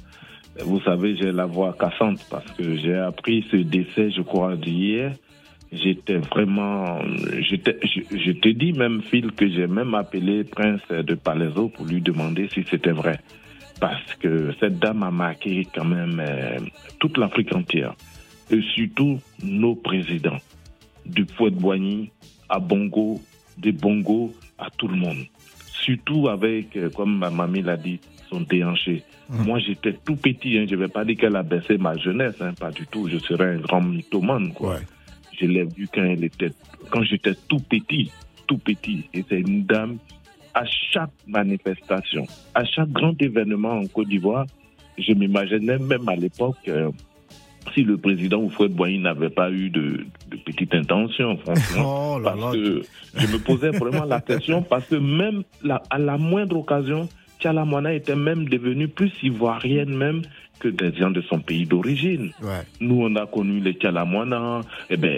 Vous 0.65 0.81
savez, 0.81 1.15
j'ai 1.15 1.31
la 1.31 1.45
voix 1.45 1.75
cassante 1.79 2.25
parce 2.31 2.49
que 2.53 2.75
j'ai 2.77 2.95
appris 2.95 3.45
ce 3.51 3.57
décès, 3.57 4.09
je 4.09 4.21
crois, 4.23 4.55
d'hier. 4.55 5.13
J'étais 5.71 6.17
vraiment, 6.17 6.99
je, 7.05 7.55
je 7.55 8.31
te 8.31 8.49
dis 8.49 8.73
même 8.73 9.03
Phil 9.03 9.33
que 9.33 9.47
j'ai 9.47 9.67
même 9.67 9.93
appelé 9.93 10.43
Prince 10.43 10.81
de 10.89 11.13
Palaiso 11.13 11.69
pour 11.69 11.85
lui 11.85 12.01
demander 12.01 12.47
si 12.51 12.65
c'était 12.67 12.91
vrai. 12.91 13.19
Parce 13.79 14.15
que 14.15 14.51
cette 14.59 14.79
dame 14.79 15.03
a 15.03 15.11
marqué 15.11 15.67
quand 15.75 15.85
même 15.85 16.19
euh, 16.19 16.57
toute 16.99 17.19
l'Afrique 17.19 17.55
entière 17.55 17.93
et 18.49 18.61
surtout 18.73 19.19
nos 19.43 19.75
présidents 19.75 20.39
du 21.05 21.25
Fouet 21.37 21.51
de 21.51 21.55
Boigny 21.55 22.09
à 22.49 22.59
Bongo, 22.59 23.21
des 23.57 23.71
Bongo 23.71 24.33
à 24.57 24.69
tout 24.69 24.87
le 24.87 24.95
monde. 24.95 25.25
Surtout 25.67 26.27
avec, 26.27 26.75
euh, 26.75 26.89
comme 26.89 27.17
ma 27.17 27.29
mamie 27.29 27.61
l'a 27.61 27.77
dit, 27.77 27.99
son 28.29 28.41
déhanché. 28.41 29.03
Moi, 29.29 29.59
j'étais 29.59 29.93
tout 29.93 30.15
petit, 30.15 30.57
hein, 30.57 30.65
je 30.67 30.75
ne 30.75 30.81
vais 30.81 30.87
pas 30.87 31.05
dire 31.05 31.17
qu'elle 31.17 31.35
a 31.35 31.43
baissé 31.43 31.77
ma 31.77 31.95
jeunesse, 31.95 32.35
hein, 32.41 32.53
pas 32.59 32.71
du 32.71 32.85
tout. 32.87 33.07
Je 33.07 33.17
serais 33.19 33.55
un 33.55 33.59
grand 33.59 33.81
mythomane, 33.81 34.53
quoi. 34.53 34.75
Ouais. 34.75 34.81
Je 35.39 35.45
l'ai 35.45 35.65
vu 35.65 35.87
quand 35.93 36.03
elle 36.03 36.23
était, 36.23 36.51
quand 36.89 37.03
j'étais 37.03 37.35
tout 37.47 37.59
petit, 37.59 38.11
tout 38.47 38.57
petit. 38.57 39.05
Et 39.13 39.23
c'est 39.29 39.39
une 39.39 39.65
dame, 39.65 39.97
à 40.53 40.65
chaque 40.65 41.11
manifestation, 41.27 42.25
à 42.55 42.65
chaque 42.65 42.89
grand 42.89 43.19
événement 43.21 43.79
en 43.79 43.87
Côte 43.87 44.09
d'Ivoire, 44.09 44.47
je 44.97 45.13
m'imaginais 45.13 45.77
même 45.77 46.09
à 46.09 46.15
l'époque, 46.15 46.57
euh, 46.67 46.89
si 47.73 47.83
le 47.83 47.97
président 47.97 48.37
Oufouet 48.39 48.67
Boigny 48.69 48.99
n'avait 48.99 49.29
pas 49.29 49.49
eu 49.51 49.69
de, 49.69 50.05
de 50.31 50.37
petite 50.45 50.73
intention, 50.73 51.37
franchement. 51.37 52.13
Oh 52.15 52.19
là 52.19 52.31
parce 52.37 52.55
là. 52.55 52.61
que 52.61 52.81
je 53.15 53.27
me 53.27 53.37
posais 53.39 53.69
vraiment 53.71 54.05
la 54.05 54.21
question, 54.21 54.61
parce 54.61 54.85
que 54.85 54.95
même 54.95 55.43
la- 55.63 55.81
à 55.89 55.97
la 55.97 56.17
moindre 56.17 56.57
occasion, 56.57 57.07
Tchalamwana 57.39 57.93
était 57.93 58.15
même 58.15 58.49
devenue 58.49 58.87
plus 58.89 59.11
ivoirienne 59.23 59.95
même 59.95 60.21
que 60.59 60.67
des 60.67 60.93
gens 60.95 61.11
de 61.11 61.21
son 61.21 61.39
pays 61.39 61.65
d'origine. 61.65 62.31
Ouais. 62.41 62.61
Nous, 62.79 63.01
on 63.01 63.15
a 63.15 63.25
connu 63.25 63.59
les 63.59 63.73
Tchalamwana. 63.73 64.61
Eh 64.89 64.97
ben, 64.97 65.09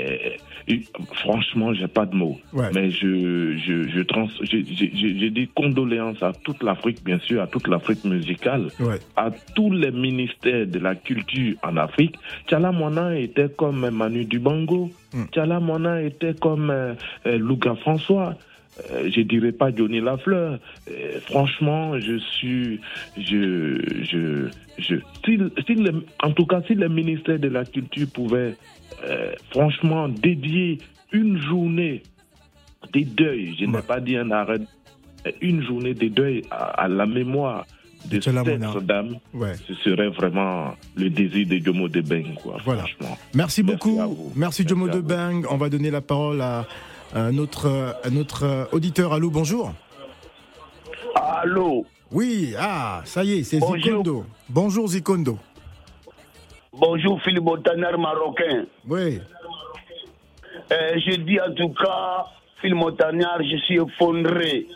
euh, 0.69 0.75
franchement, 1.13 1.73
j'ai 1.73 1.88
pas 1.88 2.06
de 2.06 2.15
mots. 2.15 2.38
Ouais. 2.54 2.69
Mais 2.73 2.91
je, 2.91 3.58
je, 3.58 3.88
je, 3.89 4.01
trans, 4.01 4.27
je, 4.41 4.58
je, 4.58 5.27
dis 5.27 5.49
condoléances 5.56 6.21
à 6.21 6.32
toute 6.34 6.63
l'Afrique, 6.63 7.04
bien 7.04 7.19
sûr, 7.19 7.41
à 7.41 7.47
toute 7.47 7.67
l'Afrique 7.67 8.04
musicale, 8.06 8.67
Ouais. 8.80 8.99
à 9.15 9.32
tous 9.56 9.71
les 9.71 9.91
ministères 9.91 10.67
de 10.67 10.80
la 10.80 10.95
culture 10.95 11.56
en 11.63 11.77
Afrique. 11.77 12.15
Tchalamwana 12.47 13.17
était 13.17 13.49
comme 13.49 13.89
Manu 13.89 14.25
Dubango. 14.25 14.91
Mm. 15.13 15.23
Tchalamwana 15.32 16.01
était 16.04 16.34
comme 16.39 16.69
euh, 16.69 16.93
euh, 17.25 17.75
François. 17.82 18.36
Euh, 18.91 19.10
je 19.13 19.21
dirais 19.21 19.51
pas 19.51 19.69
Johnny 19.75 19.99
Lafleur. 19.99 20.57
Euh, 20.89 21.19
franchement, 21.29 21.99
je 21.99 22.17
suis, 22.17 22.79
je, 23.17 23.81
je, 24.03 24.47
je, 24.77 24.95
si, 25.25 25.38
si 25.67 25.75
le- 25.75 26.05
en 26.23 26.31
tout 26.31 26.45
cas, 26.45 26.62
si 26.67 26.75
le 26.75 26.88
ministère 26.88 27.38
de 27.38 27.49
la 27.49 27.65
Culture 27.65 28.07
pouvait, 28.13 28.55
euh, 29.05 29.34
franchement, 29.51 30.07
dédier 30.07 30.79
une 31.12 31.38
journée 31.41 32.01
des 32.93 33.03
deuils, 33.03 33.55
je 33.60 33.65
n'ai 33.65 33.81
pas 33.81 33.99
dit 33.99 34.15
un 34.15 34.31
arrêt, 34.31 34.60
une 35.41 35.62
journée 35.63 35.93
des 35.93 36.10
deuils 36.10 36.43
à, 36.49 36.84
à 36.84 36.88
la 36.88 37.05
mémoire 37.05 37.65
de 38.10 38.19
cette 38.19 38.34
dame, 38.88 39.17
Ouais. 39.34 39.53
ce 39.67 39.73
serait 39.75 40.10
vraiment 40.10 40.73
le 40.95 41.10
désir 41.12 41.45
de 41.47 41.57
Jomo 41.63 41.88
de 41.88 42.01
Beng, 42.01 42.34
quoi, 42.41 42.57
Voilà. 42.65 42.84
franchement. 42.84 43.17
Merci 43.36 43.62
beaucoup. 43.62 43.95
Merci, 43.97 44.31
Merci 44.38 44.67
Jomo 44.67 44.86
à 44.88 44.89
de 44.91 44.97
vous. 44.97 45.03
Bang. 45.03 45.45
On 45.51 45.57
va 45.57 45.69
donner 45.69 45.91
la 45.91 46.01
parole 46.01 46.41
à 46.41 46.65
notre, 47.15 47.95
notre 48.12 48.69
auditeur. 48.71 49.13
Allô, 49.13 49.30
bonjour. 49.30 49.71
Allô, 51.15 51.86
Oui, 52.12 52.54
ah, 52.58 53.02
ça 53.06 53.24
y 53.24 53.39
est, 53.39 53.43
c'est. 53.43 53.60
Zikondo. 53.60 54.26
Bonjour, 54.50 54.88
Zikondo. 54.88 55.38
bonjour 56.74 57.21
Philippe 57.21 57.43
Montagnard 57.43 57.97
marocain. 58.00 58.65
Oui, 58.88 59.19
Euh, 60.71 60.97
je 61.06 61.15
dis 61.17 61.38
en 61.41 61.54
tout 61.54 61.69
cas, 61.74 62.26
Philippe 62.62 62.78
Montagnard, 62.78 63.39
je 63.43 63.58
suis 63.65 63.76
effondré. 63.78 64.67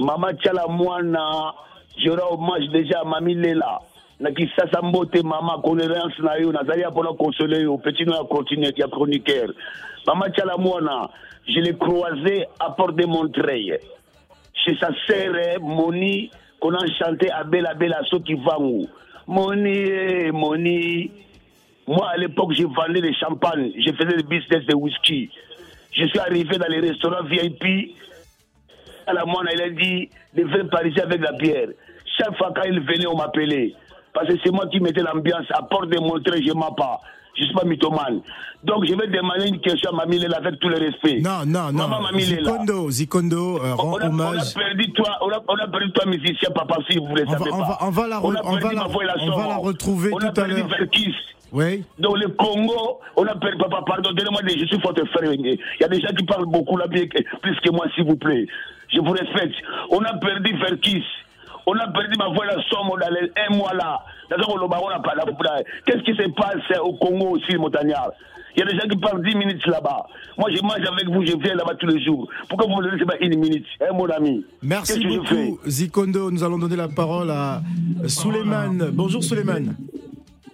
Maman 0.00 0.32
Tchala 0.32 0.66
Mwana, 0.68 1.54
je 1.98 2.08
rends 2.10 2.34
hommage 2.38 2.68
déjà 2.70 3.00
à 3.00 3.04
Mami 3.04 3.34
Lela. 3.34 3.80
Naki 4.22 4.50
sasa 4.56 4.82
mbote 4.82 5.22
mama 5.22 5.58
condoléance 5.62 6.22
na 6.22 6.36
yo. 6.36 6.52
Nazali 6.52 6.82
yo. 6.82 7.78
Petit 7.78 8.06
no 8.06 8.14
ya 8.14 8.24
continue 8.24 8.72
ya 8.76 8.86
chroniqueur. 8.88 9.52
Mama 10.06 10.26
mwana 10.58 11.10
je 11.46 11.60
l'ai 11.60 11.76
croisé 11.76 12.46
à 12.60 12.70
port 12.70 12.92
de 12.92 13.04
montreuil 13.04 13.76
chez 14.54 14.76
sa 14.76 14.90
sœur 15.06 15.34
eh, 15.36 15.58
moni 15.60 16.30
qu'on 16.60 16.72
a 16.74 16.86
chanté 16.98 17.30
abela 17.32 17.74
bela 17.74 18.00
soki 18.04 18.34
vangu 18.34 18.86
moni 19.26 19.70
eh, 19.70 20.30
moni. 20.30 21.10
Moi 21.88 22.08
à 22.08 22.16
l'époque 22.16 22.52
je 22.56 22.62
vendais 22.62 23.00
des 23.00 23.14
champagne 23.14 23.72
je 23.76 23.92
faisais 23.92 24.16
des 24.16 24.22
business 24.22 24.64
de 24.66 24.74
whisky. 24.74 25.30
Je 25.90 26.06
suis 26.06 26.18
arrivé 26.20 26.56
dans 26.58 26.68
les 26.68 26.80
restaurants 26.80 27.24
VIP 27.24 27.96
à 29.06 29.12
la 29.12 29.24
il 29.52 29.62
a 29.62 29.70
dit 29.70 30.08
de 30.34 30.46
faire 30.48 30.68
Parisien 30.68 31.02
avec 31.04 31.20
la 31.20 31.32
pierre. 31.32 31.68
Chaque 32.18 32.36
fois 32.36 32.52
quand 32.54 32.62
il 32.62 32.80
venait, 32.80 33.06
on 33.06 33.16
m'appelait. 33.16 33.74
Parce 34.12 34.28
que 34.28 34.34
c'est 34.44 34.52
moi 34.52 34.66
qui 34.70 34.80
mettais 34.80 35.02
l'ambiance, 35.02 35.46
à 35.50 35.62
porte 35.62 35.88
de 35.88 35.98
montrer, 35.98 36.42
je 36.46 36.52
m'en 36.52 36.72
pas. 36.72 37.00
Je 37.34 37.44
suis 37.44 37.54
pas 37.54 37.64
mythomane. 37.64 38.20
Donc 38.62 38.84
je 38.86 38.94
vais 38.94 39.06
demander 39.06 39.48
une 39.48 39.58
question 39.60 39.90
à 39.90 39.96
Mamie 39.96 40.18
Lela 40.18 40.36
avec 40.36 40.60
tout 40.60 40.68
le 40.68 40.76
respect. 40.76 41.20
Non, 41.22 41.46
non, 41.46 41.72
non. 41.72 41.88
Maman. 41.88 42.18
Zikondo, 42.18 42.90
Zikondo 42.90 43.56
euh, 43.58 43.74
rend 43.74 43.94
On 43.94 43.96
a, 43.96 43.96
on 43.96 43.98
a 44.00 44.08
hommage. 44.08 44.54
perdu 44.54 44.92
toi, 44.92 45.16
on 45.22 45.30
a, 45.30 45.38
on 45.48 45.54
a 45.56 45.66
perdu 45.66 45.90
toi 45.92 46.04
musicien, 46.06 46.50
papa, 46.54 46.76
si 46.90 46.98
vous 46.98 47.06
On 47.06 47.14
va, 47.14 47.38
savez 47.38 47.50
on 47.52 47.62
va, 47.62 47.78
on 47.80 47.90
va 47.90 48.06
la, 48.06 48.18
On 48.20 48.28
on 48.28 48.32
va 48.32 48.36
on 48.44 49.36
va 49.38 49.56
retrouver 49.56 50.10
On 50.12 50.18
tout 50.18 50.26
a 50.26 50.28
à 50.28 50.32
perdu 50.32 50.56
l'heure. 50.56 50.68
Verkis. 50.68 51.14
Oui. 51.52 51.82
Dans 51.98 52.14
le 52.14 52.28
Congo, 52.28 53.00
on 53.16 53.24
a 53.26 53.34
perdu, 53.34 53.56
papa, 53.58 53.82
pardon, 53.86 54.10
donnez-moi 54.12 54.42
des, 54.42 54.58
je 54.58 54.66
suis 54.66 54.80
fort 54.80 54.92
frère. 55.14 55.32
Il 55.32 55.58
y 55.80 55.84
a 55.84 55.88
des 55.88 56.00
gens 56.00 56.12
qui 56.16 56.24
parlent 56.24 56.46
beaucoup 56.46 56.76
là, 56.76 56.86
plus 56.86 57.08
que 57.08 57.70
moi, 57.70 57.86
s'il 57.94 58.04
vous 58.04 58.16
plaît. 58.16 58.46
Je 58.92 59.00
vous 59.00 59.10
respecte. 59.12 59.54
On 59.90 60.00
a 60.04 60.12
perdu 60.18 60.54
Verkis. 60.58 61.02
On 61.66 61.74
a 61.74 61.86
perdu 61.88 62.14
ma 62.18 62.28
voix, 62.28 62.44
la 62.46 62.56
somme, 62.68 62.88
dans 62.88 63.10
les 63.10 63.30
un 63.36 63.56
mois 63.56 63.72
là. 63.74 64.00
Qu'est-ce 65.86 66.02
qui 66.02 66.14
se 66.16 66.28
passe 66.30 66.78
au 66.82 66.92
Congo 66.94 67.36
aussi, 67.36 67.56
Montagnard 67.56 68.10
Il 68.56 68.60
y 68.60 68.62
a 68.62 68.66
des 68.66 68.76
gens 68.78 68.88
qui 68.88 68.96
parlent 68.96 69.22
10 69.22 69.36
minutes 69.36 69.66
là-bas. 69.66 70.06
Moi, 70.38 70.48
je 70.54 70.62
mange 70.62 70.80
avec 70.80 71.08
vous, 71.08 71.24
je 71.24 71.36
viens 71.36 71.54
là-bas 71.54 71.74
tous 71.78 71.86
les 71.86 72.02
jours. 72.02 72.28
Pourquoi 72.48 72.66
vous 72.66 72.82
me 72.82 72.90
laissez 72.90 73.04
pas 73.04 73.16
une 73.20 73.38
minute 73.38 73.66
Hein, 73.80 73.92
mon 73.94 74.06
ami? 74.08 74.44
Merci 74.62 75.04
beaucoup, 75.06 75.58
Zikondo. 75.66 76.30
Nous 76.30 76.42
allons 76.42 76.58
donner 76.58 76.76
la 76.76 76.88
parole 76.88 77.30
à 77.30 77.60
Souleymane. 78.06 78.90
Bonjour 78.92 79.22
Souleymane. 79.22 79.76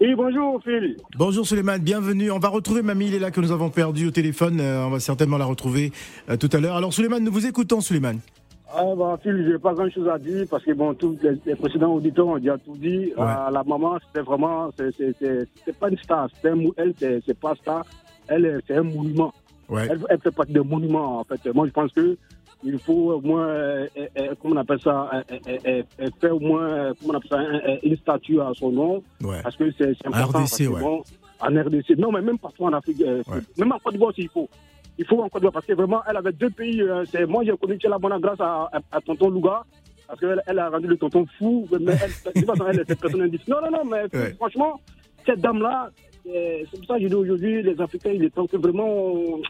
Oui, 0.00 0.14
bonjour 0.14 0.60
Phil. 0.62 0.96
Bonjour 1.16 1.44
Souleymane, 1.44 1.80
bienvenue. 1.82 2.30
On 2.30 2.38
va 2.38 2.48
retrouver 2.50 2.82
Mamie 2.82 3.08
Léla 3.10 3.32
que 3.32 3.40
nous 3.40 3.50
avons 3.50 3.68
perdue 3.68 4.06
au 4.06 4.10
téléphone. 4.12 4.60
Euh, 4.60 4.84
on 4.86 4.90
va 4.90 5.00
certainement 5.00 5.38
la 5.38 5.44
retrouver 5.44 5.90
euh, 6.30 6.36
tout 6.36 6.48
à 6.52 6.60
l'heure. 6.60 6.76
Alors 6.76 6.92
Souleymane, 6.94 7.24
nous 7.24 7.32
vous 7.32 7.46
écoutons 7.46 7.80
Souleymane. 7.80 8.20
Ah, 8.74 8.84
bah, 8.96 9.18
Phil, 9.22 9.46
j'ai 9.50 9.58
pas 9.58 9.72
grand 9.72 9.88
chose 9.90 10.08
à 10.08 10.18
dire 10.18 10.46
parce 10.50 10.62
que 10.62 10.72
bon, 10.72 10.92
tous 10.94 11.16
les, 11.22 11.38
les 11.46 11.54
précédents 11.56 11.94
auditeurs 11.94 12.26
ont 12.28 12.38
déjà 12.38 12.58
tout 12.58 12.76
dit. 12.76 13.12
Ah, 13.16 13.48
la 13.52 13.64
maman, 13.64 13.96
c'était 14.06 14.20
vraiment, 14.24 14.70
c'est- 14.76 15.78
pas 15.80 15.88
une 15.88 15.96
star. 15.98 16.28
C'est 16.42 16.50
un 16.50 16.58
elle, 16.76 16.94
c'est 16.98 17.38
pas 17.38 17.54
star. 17.54 17.84
Elle, 18.28 18.44
est- 18.44 18.58
c'est 18.66 18.76
un 18.76 18.82
monument. 18.82 19.32
Ouais. 19.70 19.86
Elle, 19.90 20.00
elle 20.10 20.20
fait 20.20 20.30
partie 20.30 20.52
des 20.52 20.60
monuments, 20.60 21.20
en 21.20 21.24
fait. 21.24 21.52
Moi, 21.54 21.66
je 21.66 21.72
pense 21.72 21.92
que 21.92 22.16
il 22.64 22.78
faut 22.78 23.12
au 23.12 23.20
moins, 23.20 23.46
euh, 23.46 23.86
euh, 23.96 24.06
euh, 24.18 24.34
comment 24.42 24.54
on 24.56 24.58
appelle 24.58 24.80
ça, 24.80 25.10
euh, 25.30 25.82
faire 26.20 26.34
au 26.36 26.40
moins, 26.40 26.92
comment 27.00 27.14
on 27.14 27.16
appelle 27.16 27.30
ça, 27.30 27.38
un- 27.38 27.72
un- 27.74 27.78
une 27.82 27.96
statue 27.96 28.40
à 28.40 28.50
son 28.54 28.70
nom. 28.70 29.02
Ouais. 29.22 29.40
Parce 29.42 29.56
que 29.56 29.70
c'est 29.78 29.94
important. 30.06 30.40
RDC, 30.40 30.40
parce 30.40 30.58
que, 30.58 30.64
ouais. 30.68 30.80
bon, 30.80 31.02
en 31.40 31.46
RDC. 31.62 31.96
Non, 31.98 32.10
mais 32.12 32.20
même 32.20 32.38
partout 32.38 32.64
en 32.64 32.72
Afrique. 32.72 33.02
Même 33.58 33.72
en 33.72 33.78
Côte 33.78 33.92
d'Ivoire 33.92 34.10
aussi, 34.10 34.22
il 34.22 34.28
faut. 34.28 34.48
Il 34.98 35.06
faut 35.06 35.22
en 35.22 35.28
Côte 35.28 35.42
d'Ivoire 35.42 35.52
parce 35.52 35.66
que 35.66 35.72
vraiment, 35.74 36.02
elle 36.08 36.16
avait 36.16 36.32
deux 36.32 36.50
pays. 36.50 36.82
euh, 36.82 37.04
c'est- 37.04 37.24
moi, 37.26 37.44
j'ai 37.44 37.56
connu 37.56 37.76
Tchela 37.78 37.98
Bona 37.98 38.18
grâce 38.18 38.40
à, 38.40 38.68
à, 38.72 38.80
à 38.92 39.00
Tonton 39.00 39.30
Louga. 39.30 39.62
Parce 40.08 40.20
qu'elle 40.20 40.42
elle 40.46 40.58
a 40.58 40.70
rendu 40.70 40.86
le 40.86 40.96
tonton 40.96 41.26
fou. 41.38 41.68
Mais 41.70 41.92
elle, 42.02 42.42
de 42.42 42.46
façon, 42.46 42.64
elle, 42.66 42.82
cette 42.86 42.98
personne 43.00 43.22
indice. 43.22 43.46
Non, 43.46 43.58
non, 43.62 43.70
non, 43.70 43.84
mais 43.84 44.04
Ouais. 44.16 44.32
franchement, 44.34 44.80
cette 45.26 45.40
dame-là, 45.40 45.90
c'est 46.24 46.64
pour 46.76 46.84
ça 46.86 46.94
que 46.96 47.02
je 47.02 47.08
dis 47.08 47.14
aujourd'hui, 47.14 47.62
les 47.62 47.78
Africains, 47.80 48.12
il 48.12 48.24
est 48.24 48.30
temps 48.34 48.46
que 48.46 48.56
vraiment. 48.56 48.86
On, 48.88 49.42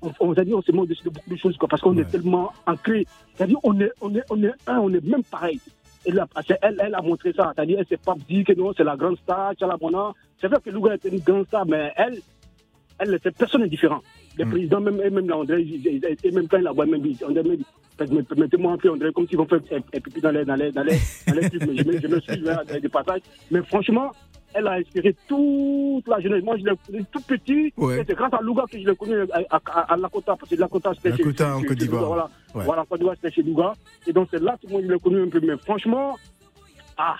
on, 0.00 0.12
on, 0.20 0.34
c'est-à-dire, 0.34 0.56
on 0.56 0.62
se 0.62 0.72
met 0.72 0.78
au-dessus 0.78 1.04
de 1.04 1.10
beaucoup 1.10 1.28
de 1.30 1.36
choses, 1.36 1.56
quoi, 1.58 1.68
parce 1.68 1.82
qu'on 1.82 1.96
est 1.98 2.08
tellement 2.10 2.50
ancré. 2.66 3.06
C'est-à-dire, 3.34 3.58
on 3.64 3.78
est, 3.80 3.92
on, 4.00 4.14
est, 4.14 4.22
on 4.30 4.42
est 4.42 4.52
un, 4.66 4.78
on 4.78 4.92
est 4.94 5.04
même 5.04 5.24
pareil. 5.24 5.60
Et 6.06 6.12
là, 6.12 6.26
elle 6.62 6.94
a 6.94 7.02
montré 7.02 7.32
ça. 7.34 7.52
C'est-à-dire, 7.54 7.78
elle 7.80 7.86
s'est 7.86 7.96
pas 7.98 8.14
dit 8.28 8.44
que 8.44 8.54
non, 8.54 8.72
c'est 8.74 8.84
la 8.84 8.96
grande 8.96 9.18
star, 9.18 9.52
Tchala 9.54 9.76
Bona. 9.76 10.12
C'est 10.40 10.48
vrai 10.48 10.58
que 10.64 10.70
Louga 10.70 10.94
était 10.94 11.10
une 11.10 11.18
grande 11.20 11.46
star, 11.48 11.66
mais 11.66 11.92
elle, 11.96 12.18
elle, 12.98 13.18
cette 13.22 13.36
personne 13.36 13.62
est 13.64 13.68
différente. 13.68 14.04
Les 14.38 14.44
Mm. 14.44 14.50
présidents, 14.50 14.80
même, 14.80 15.00
et 15.04 15.10
même 15.10 15.28
là, 15.28 15.36
André, 15.38 15.60
ils- 15.62 15.84
ils- 15.86 16.16
et 16.24 16.30
même 16.30 16.46
quand 16.48 16.58
il 16.58 16.64
la 16.64 16.72
voit, 16.72 16.86
même, 16.86 17.04
ils- 17.04 17.24
André, 17.24 17.42
même, 17.42 17.58
Permettez- 17.98 18.22
Permettez-moi 18.28 18.72
un 18.74 18.76
peu, 18.76 18.90
André, 18.92 19.12
comme 19.12 19.26
s'ils 19.26 19.36
vont 19.38 19.44
faire 19.46 19.58
un, 19.72 19.80
pipi 20.00 20.20
dans 20.20 20.30
les, 20.30 20.44
dans 20.44 20.54
les, 20.54 20.70
dans 20.70 20.84
les, 20.84 20.96
dans 21.26 21.34
les 21.34 21.42
je, 21.52 21.84
me- 21.84 22.00
je 22.00 22.06
me 22.06 22.20
suis 22.20 22.36
là, 22.42 22.62
des 22.80 22.88
passages. 22.88 23.22
Mais 23.50 23.60
franchement, 23.64 24.12
elle 24.54 24.68
a 24.68 24.74
inspiré 24.74 25.16
toute 25.26 26.06
la 26.06 26.20
jeunesse. 26.20 26.44
Moi, 26.44 26.56
je 26.58 26.64
l'ai 26.64 26.76
connu 26.86 27.04
tout 27.10 27.20
petit. 27.22 27.72
Ouais. 27.76 28.04
C'est 28.06 28.14
grâce 28.14 28.32
à 28.34 28.40
Louga 28.40 28.62
que 28.70 28.78
je 28.80 28.86
l'ai 28.88 28.94
connu 28.94 29.16
à, 29.32 29.40
à, 29.50 29.60
à, 29.66 29.92
à 29.94 29.96
Lakota, 29.96 30.36
parce 30.38 30.48
que 30.48 30.54
Lakota, 30.54 30.92
c'était 30.94 31.10
chez- 31.16 31.24
Lakota, 31.24 31.56
en 31.56 31.62
Côte 31.62 31.76
d'Ivoire. 31.78 32.06
Voilà, 32.06 32.30
Ouais. 32.54 32.64
voilà, 32.64 32.84
Côte 32.88 32.98
d'Ivoire, 33.00 33.16
c'était 33.20 33.34
chez 33.34 33.42
Louga. 33.42 33.72
Et 34.06 34.12
donc, 34.12 34.28
c'est 34.30 34.40
là 34.40 34.56
que 34.62 34.70
moi, 34.70 34.80
je 34.80 34.92
l'ai 34.92 34.98
connu 35.00 35.20
un 35.20 35.28
peu. 35.28 35.40
Mais 35.40 35.56
franchement, 35.58 36.16
ah, 36.96 37.16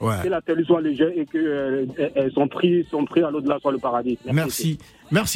Ouais. 0.00 0.14
que 0.22 0.28
la 0.28 0.40
telle 0.40 0.64
soit 0.64 0.80
légère 0.80 1.10
et 1.14 1.26
qu'elles 1.26 2.32
sont 2.32 2.48
pris, 2.48 2.84
sont 2.90 3.04
pris 3.04 3.22
à 3.22 3.30
l'au-delà 3.30 3.58
sur 3.60 3.70
le 3.70 3.78
paradis. 3.78 4.18
Merci. 4.24 4.34
Merci 4.34 4.78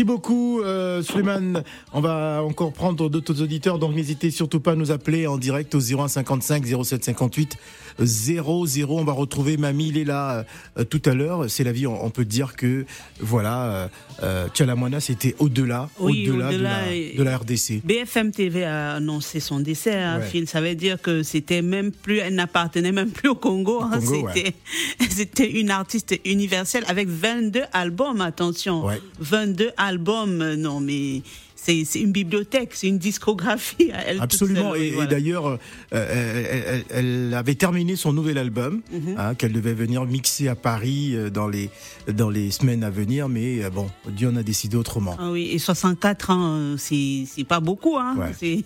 beaucoup, 0.05 0.61
euh, 0.61 1.03
Suleiman. 1.03 1.63
On 1.93 2.01
va 2.01 2.43
encore 2.43 2.73
prendre 2.73 3.09
d'autres 3.09 3.41
auditeurs, 3.43 3.79
donc 3.79 3.95
n'hésitez 3.95 4.31
surtout 4.31 4.61
pas 4.61 4.73
à 4.73 4.75
nous 4.75 4.91
appeler 4.91 5.27
en 5.27 5.39
direct 5.39 5.75
au 5.75 5.81
0155 5.81 6.65
0758 6.65 7.57
00. 8.03 8.67
On 8.99 9.05
va 9.05 9.13
retrouver 9.13 9.57
Mamie, 9.57 9.89
il 9.89 9.99
est 9.99 10.05
là 10.05 10.45
euh, 10.79 10.85
tout 10.85 11.03
à 11.07 11.15
l'heure. 11.15 11.45
C'est 11.49 11.65
la 11.65 11.73
vie, 11.73 11.87
on, 11.87 12.05
on 12.05 12.11
peut 12.11 12.25
dire 12.25 12.55
que, 12.57 12.85
voilà, 13.21 13.89
euh, 14.23 14.49
euh, 14.55 15.01
c'était 15.01 15.35
au-delà, 15.39 15.89
Oui, 15.99 16.29
au-delà 16.29 16.53
de, 16.53 16.57
la, 16.59 16.93
et- 16.93 17.15
de 17.17 17.23
la 17.23 17.37
RDC. 17.39 17.83
BFM 17.85 18.31
TV 18.33 18.65
a 18.65 18.95
annoncé 18.95 19.41
son 19.41 19.61
décès. 19.61 19.95
Hein, 19.95 20.19
Ouais. 20.19 20.27
Phil. 20.27 20.47
Ça 20.49 20.61
veut 20.61 20.75
dire 20.75 21.01
que 21.01 21.23
c'était 21.23 21.63
même 21.63 21.91
plus, 21.93 22.19
elle 22.19 22.35
n'appartenait 22.35 22.93
même 22.93 23.11
plus 23.11 23.29
au 23.31 23.35
Congo. 23.35 23.83
hein. 23.83 23.99
Ouais. 24.01 24.55
c'était 25.11 25.51
une 25.51 25.71
artiste 25.71 26.15
universelle 26.25 26.85
avec 26.89 27.09
22 27.09 27.63
albums. 27.73 28.21
Attention, 28.21 28.85
22 29.21 29.62
albums. 29.77 30.41
euh, 30.43 30.57
Non, 30.57 30.81
mais 30.81 31.23
c'est, 31.55 31.85
une 32.01 32.11
bibliothèque, 32.11 32.71
c'est 32.73 32.89
une 32.89 32.99
discographie. 32.99 33.93
à 33.93 34.03
Elle 34.05 34.15
toute 34.17 34.23
Absolument. 34.25 34.73
seule, 34.73 34.83
Et, 34.83 35.07
d'ailleurs, 35.07 35.47
euh, 35.47 35.57
elle, 35.93 36.85
elle- 36.91 37.29
elle 37.29 37.35
avait 37.35 37.55
terminé 37.55 37.95
son 37.95 38.13
nouvel 38.13 38.37
album, 38.39 38.81
Mhm. 38.93 39.15
hein, 39.17 39.35
qu'elle 39.37 39.53
devait 39.53 39.73
venir 39.75 40.05
mixer 40.05 40.49
à 40.49 40.57
Paris 40.57 41.13
euh, 41.15 41.31
dans 41.31 41.47
les, 41.47 41.71
dans 42.13 42.31
les 42.31 42.51
semaines 42.51 42.83
à 42.83 42.91
venir. 42.91 43.29
Mais 43.29 43.63
euh, 43.63 43.71
bon, 43.71 43.89
Dieu 44.09 44.29
en 44.29 44.35
a 44.37 44.43
décidé 44.43 44.77
autrement. 44.77 45.17
Ah 45.21 45.31
oui, 45.31 45.51
et 45.53 45.59
64 45.61 46.31
ans, 46.31 46.57
euh, 46.59 46.77
c'est 46.77 47.45
pas 47.47 47.61
beaucoup. 47.61 47.97
Hein. 47.97 48.17
Ouais. 48.19 48.65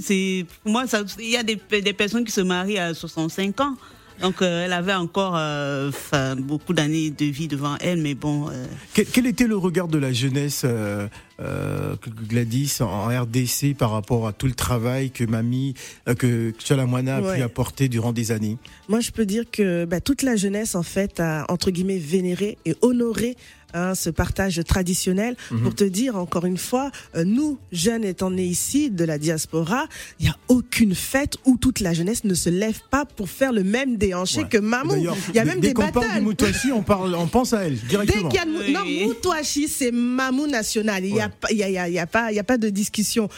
C'est, 0.00 0.44
pour 0.62 0.72
moi, 0.72 0.84
il 1.18 1.30
y 1.30 1.36
a 1.36 1.42
des, 1.42 1.58
des 1.80 1.92
personnes 1.94 2.24
qui 2.24 2.32
se 2.32 2.42
marient 2.42 2.78
à 2.78 2.92
65 2.94 3.60
ans. 3.62 3.74
Donc, 4.20 4.40
euh, 4.40 4.64
elle 4.64 4.72
avait 4.72 4.94
encore 4.94 5.34
euh, 5.36 5.90
beaucoup 6.38 6.72
d'années 6.72 7.10
de 7.10 7.24
vie 7.26 7.48
devant 7.48 7.76
elle, 7.80 8.00
mais 8.00 8.14
bon. 8.14 8.48
euh, 8.48 8.66
Quel, 8.94 9.06
quel 9.06 9.26
était 9.26 9.46
le 9.46 9.56
regard 9.56 9.88
de 9.88 9.98
la 9.98 10.12
jeunesse, 10.12 10.62
euh, 10.64 11.06
euh, 11.40 11.94
Gladys, 12.28 12.78
en 12.80 13.08
RDC 13.08 13.76
par 13.76 13.90
rapport 13.90 14.26
à 14.26 14.32
tout 14.32 14.46
le 14.46 14.54
travail 14.54 15.10
que 15.10 15.24
Mamie, 15.24 15.74
euh, 16.08 16.14
que 16.14 16.54
Chalamwana 16.58 17.16
a 17.16 17.34
pu 17.36 17.42
apporter 17.42 17.88
durant 17.88 18.12
des 18.12 18.32
années? 18.32 18.56
Moi, 18.88 19.00
je 19.00 19.10
peux 19.10 19.26
dire 19.26 19.44
que 19.50 19.84
bah, 19.84 20.00
toute 20.00 20.22
la 20.22 20.36
jeunesse, 20.36 20.74
en 20.74 20.82
fait, 20.82 21.20
a, 21.20 21.44
entre 21.50 21.70
guillemets, 21.70 21.98
vénéré 21.98 22.56
et 22.64 22.74
honoré 22.80 23.36
hein, 23.76 23.94
ce 23.94 24.10
partage 24.10 24.60
traditionnel. 24.66 25.36
Mhm. 25.50 25.62
Pour 25.62 25.74
te 25.74 25.84
dire, 25.84 26.16
encore 26.16 26.46
une 26.46 26.56
fois, 26.58 26.90
euh, 27.14 27.24
nous, 27.24 27.58
jeunes 27.72 28.04
étant 28.04 28.30
nés 28.30 28.44
ici, 28.46 28.90
de 28.90 29.04
la 29.04 29.18
diaspora, 29.18 29.86
il 30.18 30.24
n'y 30.24 30.30
a 30.30 30.36
aucune 30.48 30.94
fête 30.94 31.36
où 31.44 31.56
toute 31.56 31.80
la 31.80 31.92
jeunesse 31.92 32.24
ne 32.24 32.34
se 32.34 32.48
lève 32.50 32.80
pas 32.90 33.04
pour 33.04 33.28
faire 33.28 33.52
le 33.52 33.62
même 33.64 33.96
déhanché 33.96 34.44
que 34.44 34.58
Mamou. 34.58 34.94
Il 34.96 35.02
y 35.04 35.38
a 35.38 35.44
dès- 35.44 35.44
même 35.44 35.60
dès 35.60 35.68
des 35.68 35.74
qu'on 35.74 35.88
parle 35.92 36.06
battles. 36.06 36.18
du 36.20 36.24
Moutouachi, 36.24 36.72
on, 36.72 36.82
parle, 36.82 37.14
on 37.14 37.26
pense 37.28 37.52
à 37.52 37.64
elle 37.64 37.78
Dès 37.78 37.86
directement. 37.88 38.28
qu'il 38.28 38.38
y 38.38 38.42
a 38.42 38.44
de- 38.44 38.72
non, 38.72 39.06
Moutouachi, 39.08 39.68
c'est 39.68 39.90
Mamou 39.92 40.46
national. 40.46 41.04
Il 41.04 41.12
n'y 41.14 41.20
a, 41.20 41.30
y 41.50 41.62
a, 41.62 41.68
il 41.68 41.72
y 41.74 41.78
a, 41.78 41.88
il 41.88 41.94
y 41.94 41.98
a, 41.98 42.06
pas- 42.06 42.32
il 42.32 42.36
y 42.36 42.40
a 42.40 42.44
pas 42.44 42.58
de 42.58 42.68
discussion. 42.70 43.28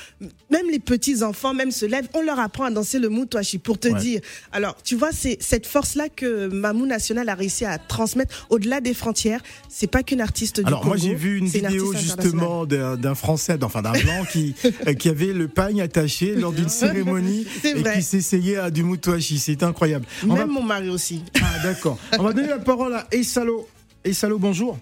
Même 0.50 0.70
les 0.70 0.78
petits 0.78 1.22
enfants, 1.22 1.52
même 1.54 1.70
se 1.70 1.84
lèvent, 1.86 2.08
on 2.14 2.22
leur 2.22 2.38
apprend 2.38 2.64
à 2.64 2.70
danser 2.70 2.98
le 2.98 3.08
Moutouachi 3.08 3.58
pour 3.58 3.78
te 3.78 3.88
Ouais. 3.88 3.98
dire. 4.00 4.20
Alors, 4.52 4.76
tu 4.82 4.94
vois, 4.96 5.10
c'est 5.12 5.36
cette 5.40 5.66
force-là 5.66 6.08
que 6.08 6.46
Mamou 6.48 6.86
national 6.86 7.28
a 7.28 7.34
réussi 7.34 7.64
à 7.64 7.78
transmettre 7.78 8.46
au-delà 8.50 8.80
des 8.80 8.94
frontières. 8.94 9.42
C'est 9.68 9.86
pas 9.86 10.02
qu'une 10.02 10.20
artiste 10.28 10.60
du 10.60 10.66
Alors 10.66 10.84
moi 10.84 10.96
j'ai 10.96 11.14
vu 11.14 11.38
une 11.38 11.46
vidéo 11.46 11.92
justement 11.94 12.66
d'un 12.66 12.96
d'un 12.96 13.14
Français, 13.14 13.58
enfin 13.64 13.80
d'un 13.82 13.92
blanc 13.92 14.24
qui 14.30 14.54
euh, 14.86 14.92
qui 14.94 15.08
avait 15.08 15.32
le 15.32 15.48
pagne 15.48 15.80
attaché 15.80 16.34
lors 16.42 16.52
d'une 16.52 16.68
cérémonie 16.68 17.46
et 17.64 17.74
vrai. 17.74 17.94
qui 17.94 18.02
s'essayait 18.02 18.58
à 18.58 18.70
du 18.70 18.82
Moutouachi. 18.82 19.38
C'est 19.38 19.62
incroyable. 19.62 20.04
On 20.24 20.34
va- 20.34 20.40
Même 20.44 20.50
mon 20.52 20.62
mari 20.62 20.90
aussi. 20.90 21.24
Ah 21.42 21.62
d'accord. 21.62 21.98
On 22.18 22.22
va 22.22 22.32
donner 22.32 22.48
la 22.48 22.58
parole 22.58 22.94
à 22.94 23.06
Essalo. 23.10 23.66
Essalo, 24.04 24.38
bonjour. 24.38 24.78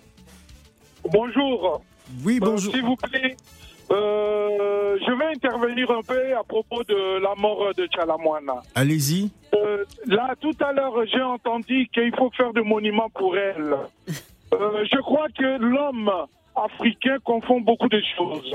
Bonjour. 1.10 1.82
Oui, 2.24 2.36
Euh, 2.42 2.46
bonjour. 2.46 2.72
S'il 2.74 2.82
vous 2.84 2.96
plaît, 2.96 3.36
euh, 3.92 4.96
je 5.06 5.12
vais 5.18 5.26
intervenir 5.36 5.90
un 5.90 6.02
peu 6.02 6.20
à 6.36 6.42
propos 6.44 6.82
de 6.84 7.22
la 7.22 7.34
mort 7.36 7.72
de 7.76 7.86
Chalamwana. 7.94 8.62
Allez-y. 8.74 9.30
Euh, 9.54 9.84
là, 10.06 10.34
tout 10.40 10.56
à 10.60 10.72
l'heure, 10.72 10.94
j'ai 11.12 11.22
entendu 11.22 11.88
qu'il 11.94 12.12
faut 12.16 12.30
faire 12.36 12.52
des 12.52 12.62
monuments 12.62 13.10
pour 13.14 13.36
elle. 13.36 13.76
Euh, 14.54 14.84
je 14.92 15.00
crois 15.00 15.26
que 15.36 15.58
l'homme 15.58 16.10
africain 16.54 17.16
confond 17.24 17.60
beaucoup 17.60 17.88
de 17.88 18.00
choses. 18.16 18.52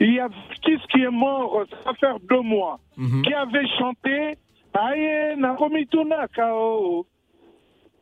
Il 0.00 0.14
y 0.14 0.20
a 0.20 0.28
Kiss 0.62 0.80
qui 0.92 1.02
est 1.02 1.10
mort, 1.10 1.64
ça 1.70 1.76
va 1.90 1.94
faire 1.94 2.16
deux 2.28 2.40
mois, 2.40 2.78
Mhm. 2.96 3.22
qui 3.22 3.34
avait 3.34 3.66
chanté 3.78 4.36
Nakomituna 5.36 6.26
Kao. 6.34 7.06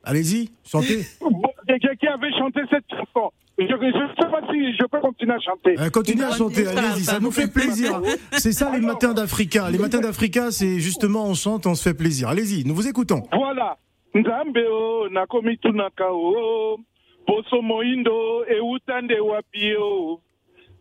Allez-y, 0.05 0.51
chantez. 0.65 1.05
Qui 2.01 2.07
avait 2.07 2.33
chanté 2.33 2.61
cette 2.71 2.85
chanson. 2.91 3.31
Je 3.59 3.65
ne 3.65 3.69
sais 3.69 4.31
pas 4.31 4.41
si 4.53 4.73
je 4.77 4.87
peux 4.87 5.01
continuer 5.01 5.35
à 5.35 5.41
chanter. 5.41 5.75
Euh, 5.79 5.91
continuez 5.91 6.25
à 6.25 6.31
chanter, 6.31 6.67
allez-y, 6.69 7.05
ça 7.05 7.19
nous 7.21 7.33
fait 7.33 7.53
plaisir. 7.53 8.01
C'est 8.33 8.53
ça 8.53 8.71
les 8.73 8.81
matins 8.81 9.13
d'Africa. 9.13 9.69
Les 9.71 9.79
matins 9.79 10.01
d'Africa, 10.01 10.51
c'est 10.53 10.79
justement 10.79 11.27
on 11.27 11.35
chante, 11.35 11.67
on 11.67 11.75
se 11.75 11.83
fait 11.89 11.95
plaisir. 11.97 12.29
Allez-y, 12.29 12.65
nous 12.65 12.75
vous 12.75 12.87
écoutons. 12.89 13.23
Voilà. 13.33 13.77
Poso 17.29 17.61
moindo 17.61 18.45
eutande 18.49 19.21
wapi 19.21 19.75
o 19.77 20.19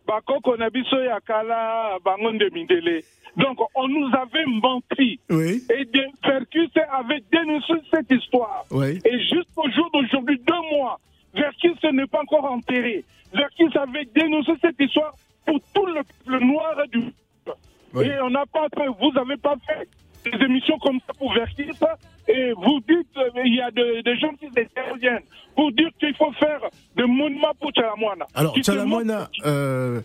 bakoko 0.07 0.55
na 0.57 0.69
biso 0.69 1.03
ya 1.03 1.19
kala 1.19 1.99
bango 2.03 2.31
nde 2.31 2.49
mindele. 2.53 3.03
Donc 3.35 3.59
on 3.75 3.87
nous 3.89 4.07
avait 4.15 4.45
menti. 4.45 5.19
Oui. 5.29 5.61
et 5.69 5.83
de 5.83 6.05
Vercus 6.23 6.69
avait 6.93 7.21
dénoncé 7.31 7.73
cette 7.91 8.09
histoire. 8.09 8.63
Oui. 8.71 8.99
et 9.03 9.19
jusqu'au 9.19 9.69
jour 9.71 9.89
d'aujourd'hui 9.91 10.39
deux 10.47 10.77
mois 10.77 10.97
Vercus 11.33 11.83
n'est 11.91 12.07
pas 12.07 12.21
encore 12.21 12.45
enterré. 12.45 13.03
Vercus 13.33 13.75
avait 13.75 14.05
dénoncé 14.15 14.53
cette 14.61 14.79
histoire 14.79 15.13
pour 15.45 15.59
tout 15.73 15.85
le 15.85 16.01
peuple 16.03 16.45
noir 16.45 16.75
du 16.93 17.03
Oui. 17.93 18.05
et 18.07 18.21
on 18.21 18.29
n'a 18.29 18.45
pas 18.45 18.67
fait, 18.73 18.87
vous 18.87 19.11
n'avez 19.11 19.35
pas 19.37 19.55
fait 19.67 19.87
des 20.25 20.45
émissions 20.45 20.77
comme 20.79 20.99
ça 21.07 21.13
pour 21.17 21.33
Verkis 21.33 21.69
et 22.29 22.51
vous 22.57 22.79
dites, 22.87 23.07
euh, 23.17 23.29
il 23.45 23.55
y 23.55 23.61
a 23.61 23.71
de- 23.71 24.01
des 24.03 24.17
gens 24.19 24.33
qui 24.37 24.47
interviennent 24.47 25.23
pour 25.55 25.71
dire 25.71 25.87
qu'il 25.97 26.13
faut 26.15 26.31
faire 26.33 26.59
des 26.97 27.05
monuments 27.05 27.53
pour 27.59 27.71
Chalamwana. 27.73 28.25
Alors, 28.35 28.53
Qui 28.53 28.63
se 28.63 28.71
Chalamwana, 28.71 29.29
euh, 29.45 30.01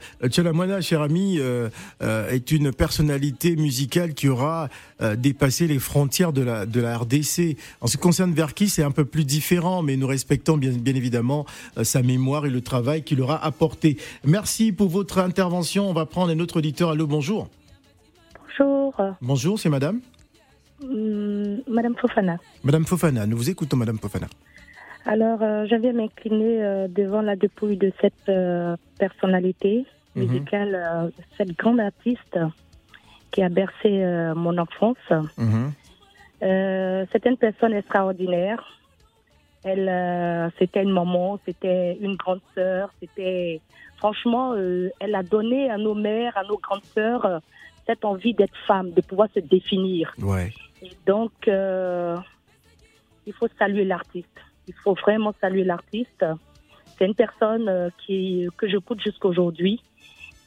cher 0.80 1.02
ami, 1.02 1.38
euh, 1.40 1.68
euh, 2.02 2.30
est 2.30 2.52
une 2.52 2.72
personnalité 2.72 3.56
musicale 3.56 4.14
qui 4.14 4.28
aura 4.28 4.68
euh, 5.00 5.16
dépassé 5.16 5.66
les 5.66 5.80
frontières 5.80 6.32
de 6.32 6.42
la, 6.42 6.64
de 6.64 6.80
la 6.80 6.96
RDC. 6.96 7.56
En 7.80 7.88
ce 7.88 7.96
qui 7.96 8.02
concerne 8.02 8.32
Verki, 8.32 8.68
c'est 8.68 8.84
un 8.84 8.92
peu 8.92 9.04
plus 9.04 9.24
différent, 9.24 9.82
mais 9.82 9.96
nous 9.96 10.06
respectons 10.06 10.56
bien, 10.56 10.70
bien 10.70 10.94
évidemment 10.94 11.44
sa 11.82 12.02
mémoire 12.02 12.46
et 12.46 12.50
le 12.50 12.60
travail 12.60 13.02
qu'il 13.02 13.20
aura 13.20 13.44
apporté. 13.44 13.96
Merci 14.24 14.70
pour 14.72 14.88
votre 14.88 15.18
intervention. 15.18 15.90
On 15.90 15.92
va 15.92 16.06
prendre 16.06 16.30
un 16.32 16.38
autre 16.38 16.58
auditeur. 16.58 16.90
Allô, 16.90 17.08
bonjour. 17.08 17.48
Bonjour, 18.58 18.94
Bonjour, 19.20 19.58
c'est 19.58 19.68
madame 19.68 20.00
hum, 20.82 21.62
Madame 21.68 21.94
Fofana. 21.96 22.36
Madame 22.64 22.84
Fofana, 22.84 23.26
nous 23.26 23.36
vous 23.36 23.48
écoutons, 23.50 23.76
Madame 23.76 23.98
Fofana. 23.98 24.26
Alors, 25.06 25.42
euh, 25.42 25.66
je 25.70 25.74
viens 25.76 25.92
m'incliner 25.92 26.62
euh, 26.62 26.88
devant 26.88 27.22
la 27.22 27.34
dépouille 27.36 27.76
de 27.76 27.92
cette 28.00 28.28
euh, 28.28 28.76
personnalité 28.98 29.86
Mhm. 30.14 30.24
musicale, 30.26 30.74
euh, 30.74 31.08
cette 31.38 31.56
grande 31.56 31.80
artiste 31.80 32.38
qui 33.30 33.42
a 33.42 33.48
bercé 33.48 34.02
euh, 34.04 34.34
mon 34.34 34.58
enfance. 34.58 34.98
Mhm. 35.38 35.72
C'était 37.12 37.30
une 37.30 37.38
personne 37.38 37.72
extraordinaire. 37.72 38.62
Elle, 39.64 39.88
c'était 40.58 40.82
une 40.82 40.90
maman, 40.90 41.38
c'était 41.46 41.96
une 42.00 42.16
grande 42.16 42.40
sœur, 42.54 42.90
c'était 43.00 43.60
franchement, 43.96 44.52
euh, 44.56 44.90
elle 44.98 45.14
a 45.14 45.22
donné 45.22 45.70
à 45.70 45.78
nos 45.78 45.94
mères, 45.94 46.36
à 46.36 46.42
nos 46.42 46.58
grandes 46.58 46.84
sœurs, 46.94 47.40
cette 47.86 48.04
envie 48.04 48.34
d'être 48.34 48.56
femme, 48.66 48.92
de 48.92 49.00
pouvoir 49.00 49.28
se 49.34 49.40
définir. 49.40 50.14
Ouais. 50.20 50.52
Et 50.82 50.90
donc, 51.06 51.32
euh, 51.48 52.16
il 53.26 53.32
faut 53.32 53.48
saluer 53.58 53.84
l'artiste. 53.84 54.28
Il 54.68 54.74
faut 54.74 54.94
vraiment 54.94 55.34
saluer 55.40 55.64
l'artiste. 55.64 56.24
C'est 56.98 57.06
une 57.06 57.14
personne 57.14 57.68
euh, 57.68 57.90
qui, 58.04 58.48
que 58.56 58.68
je 58.68 58.78
coûte 58.78 59.00
jusqu'aujourd'hui. 59.00 59.82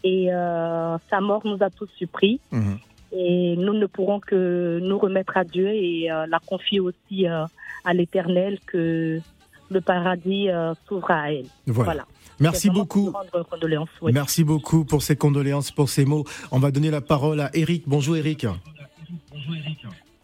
Et 0.04 0.32
euh, 0.32 0.98
sa 1.10 1.20
mort 1.20 1.42
nous 1.46 1.58
a 1.62 1.70
tous 1.70 1.90
surpris. 1.98 2.40
Mhm. 2.52 2.78
Et 3.12 3.56
nous 3.58 3.74
ne 3.74 3.86
pourrons 3.86 4.20
que 4.20 4.80
nous 4.82 4.98
remettre 4.98 5.38
à 5.38 5.44
Dieu 5.44 5.70
et 5.70 6.12
euh, 6.12 6.26
la 6.28 6.40
confier 6.40 6.80
aussi 6.80 7.28
à 7.28 7.94
l'Éternel 7.94 8.60
que 8.66 9.20
le 9.70 9.82
paradis 9.82 10.50
s'ouvre 10.86 11.12
à 11.12 11.32
elle. 11.32 11.46
Voilà. 11.66 12.06
Merci 12.40 12.70
beaucoup. 12.70 13.14
oui. 14.02 14.12
Merci 14.14 14.44
beaucoup 14.44 14.86
pour 14.86 15.02
ces 15.02 15.16
condoléances, 15.16 15.72
pour 15.72 15.90
ces 15.90 16.06
mots. 16.06 16.26
On 16.52 16.60
va 16.60 16.72
donner 16.72 16.92
la 16.92 17.02
parole 17.02 17.40
à 17.40 17.50
Eric. 17.54 17.84
Bonjour 17.88 18.18
Eric. 18.18 18.46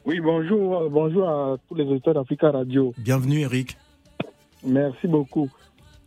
Oui, 0.05 0.19
bonjour, 0.19 0.89
bonjour 0.89 1.27
à 1.29 1.57
tous 1.69 1.75
les 1.75 1.83
auditeurs 1.85 2.15
d'Africa 2.15 2.51
Radio. 2.51 2.93
Bienvenue 2.97 3.41
Eric. 3.41 3.77
Merci 4.65 5.07
beaucoup. 5.07 5.49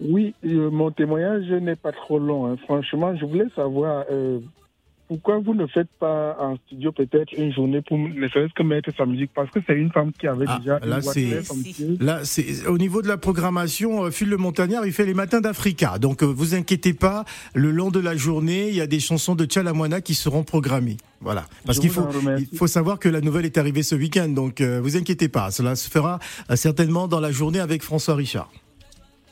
Oui, 0.01 0.35
euh, 0.45 0.71
mon 0.71 0.91
témoignage 0.91 1.49
n'est 1.51 1.77
pas 1.77 1.93
trop 1.93 2.19
long. 2.19 2.47
hein. 2.47 2.57
Franchement, 2.65 3.17
je 3.17 3.25
voulais 3.25 3.47
savoir 3.55 4.05
euh, 4.11 4.41
pourquoi 5.09 5.39
vous 5.39 5.55
ne 5.55 5.67
faites 5.67 5.89
pas 6.01 6.37
en 6.41 6.57
studio 6.57 6.91
peut-être 6.93 7.33
une 7.37 7.53
journée 7.53 7.83
pour 7.83 7.99
ne 7.99 8.29
serait-ce 8.29 8.53
que 8.55 8.63
mettre 8.63 8.91
sa 8.97 9.05
musique? 9.07 9.31
Parce 9.35 9.51
que 9.51 9.61
c'est 9.67 9.75
une 9.77 9.91
femme 9.93 10.13
qui 10.13 10.27
avait 10.27 10.47
déjà 10.59 10.79
Ah, 10.83 10.87
Là, 10.87 11.03
c'est 11.03 11.43
somptueuse. 11.43 11.99
là, 12.01 12.21
c'est 12.25 12.67
au 12.67 12.79
niveau 12.79 13.03
de 13.03 13.09
la 13.09 13.17
programmation. 13.19 14.05
euh, 14.05 14.11
Phil 14.11 14.29
le 14.29 14.37
Montagnard, 14.37 14.87
il 14.87 14.93
fait 14.93 15.05
les 15.07 15.15
matins 15.15 15.41
d'Africa. 15.41 15.99
Donc, 15.99 16.23
euh, 16.23 16.27
vous 16.27 16.55
inquiétez 16.55 16.95
pas. 16.95 17.25
Le 17.55 17.71
long 17.71 17.91
de 17.91 18.01
la 18.01 18.17
journée, 18.17 18.69
il 18.69 18.75
y 18.75 18.81
a 18.81 18.87
des 18.87 19.01
chansons 19.01 19.35
de 19.35 19.47
Chalamwana 19.51 20.01
qui 20.01 20.15
seront 20.15 20.43
programmées. 20.43 20.97
Voilà. 21.21 21.45
Parce 21.67 21.79
qu'il 21.79 21.91
faut, 21.91 22.07
il 22.39 22.57
faut 22.59 22.67
savoir 22.67 22.99
que 22.99 23.09
la 23.09 23.21
nouvelle 23.21 23.45
est 23.45 23.59
arrivée 23.59 23.83
ce 23.83 23.95
week-end. 23.95 24.29
Donc, 24.29 24.61
euh, 24.61 24.81
vous 24.83 24.97
inquiétez 24.97 25.29
pas. 25.29 25.51
Cela 25.51 25.75
se 25.77 25.89
fera 25.91 26.19
euh, 26.51 26.57
certainement 26.57 27.09
dans 27.09 27.21
la 27.21 27.31
journée 27.31 27.61
avec 27.61 27.83
François 27.83 28.15
Richard. 28.15 28.51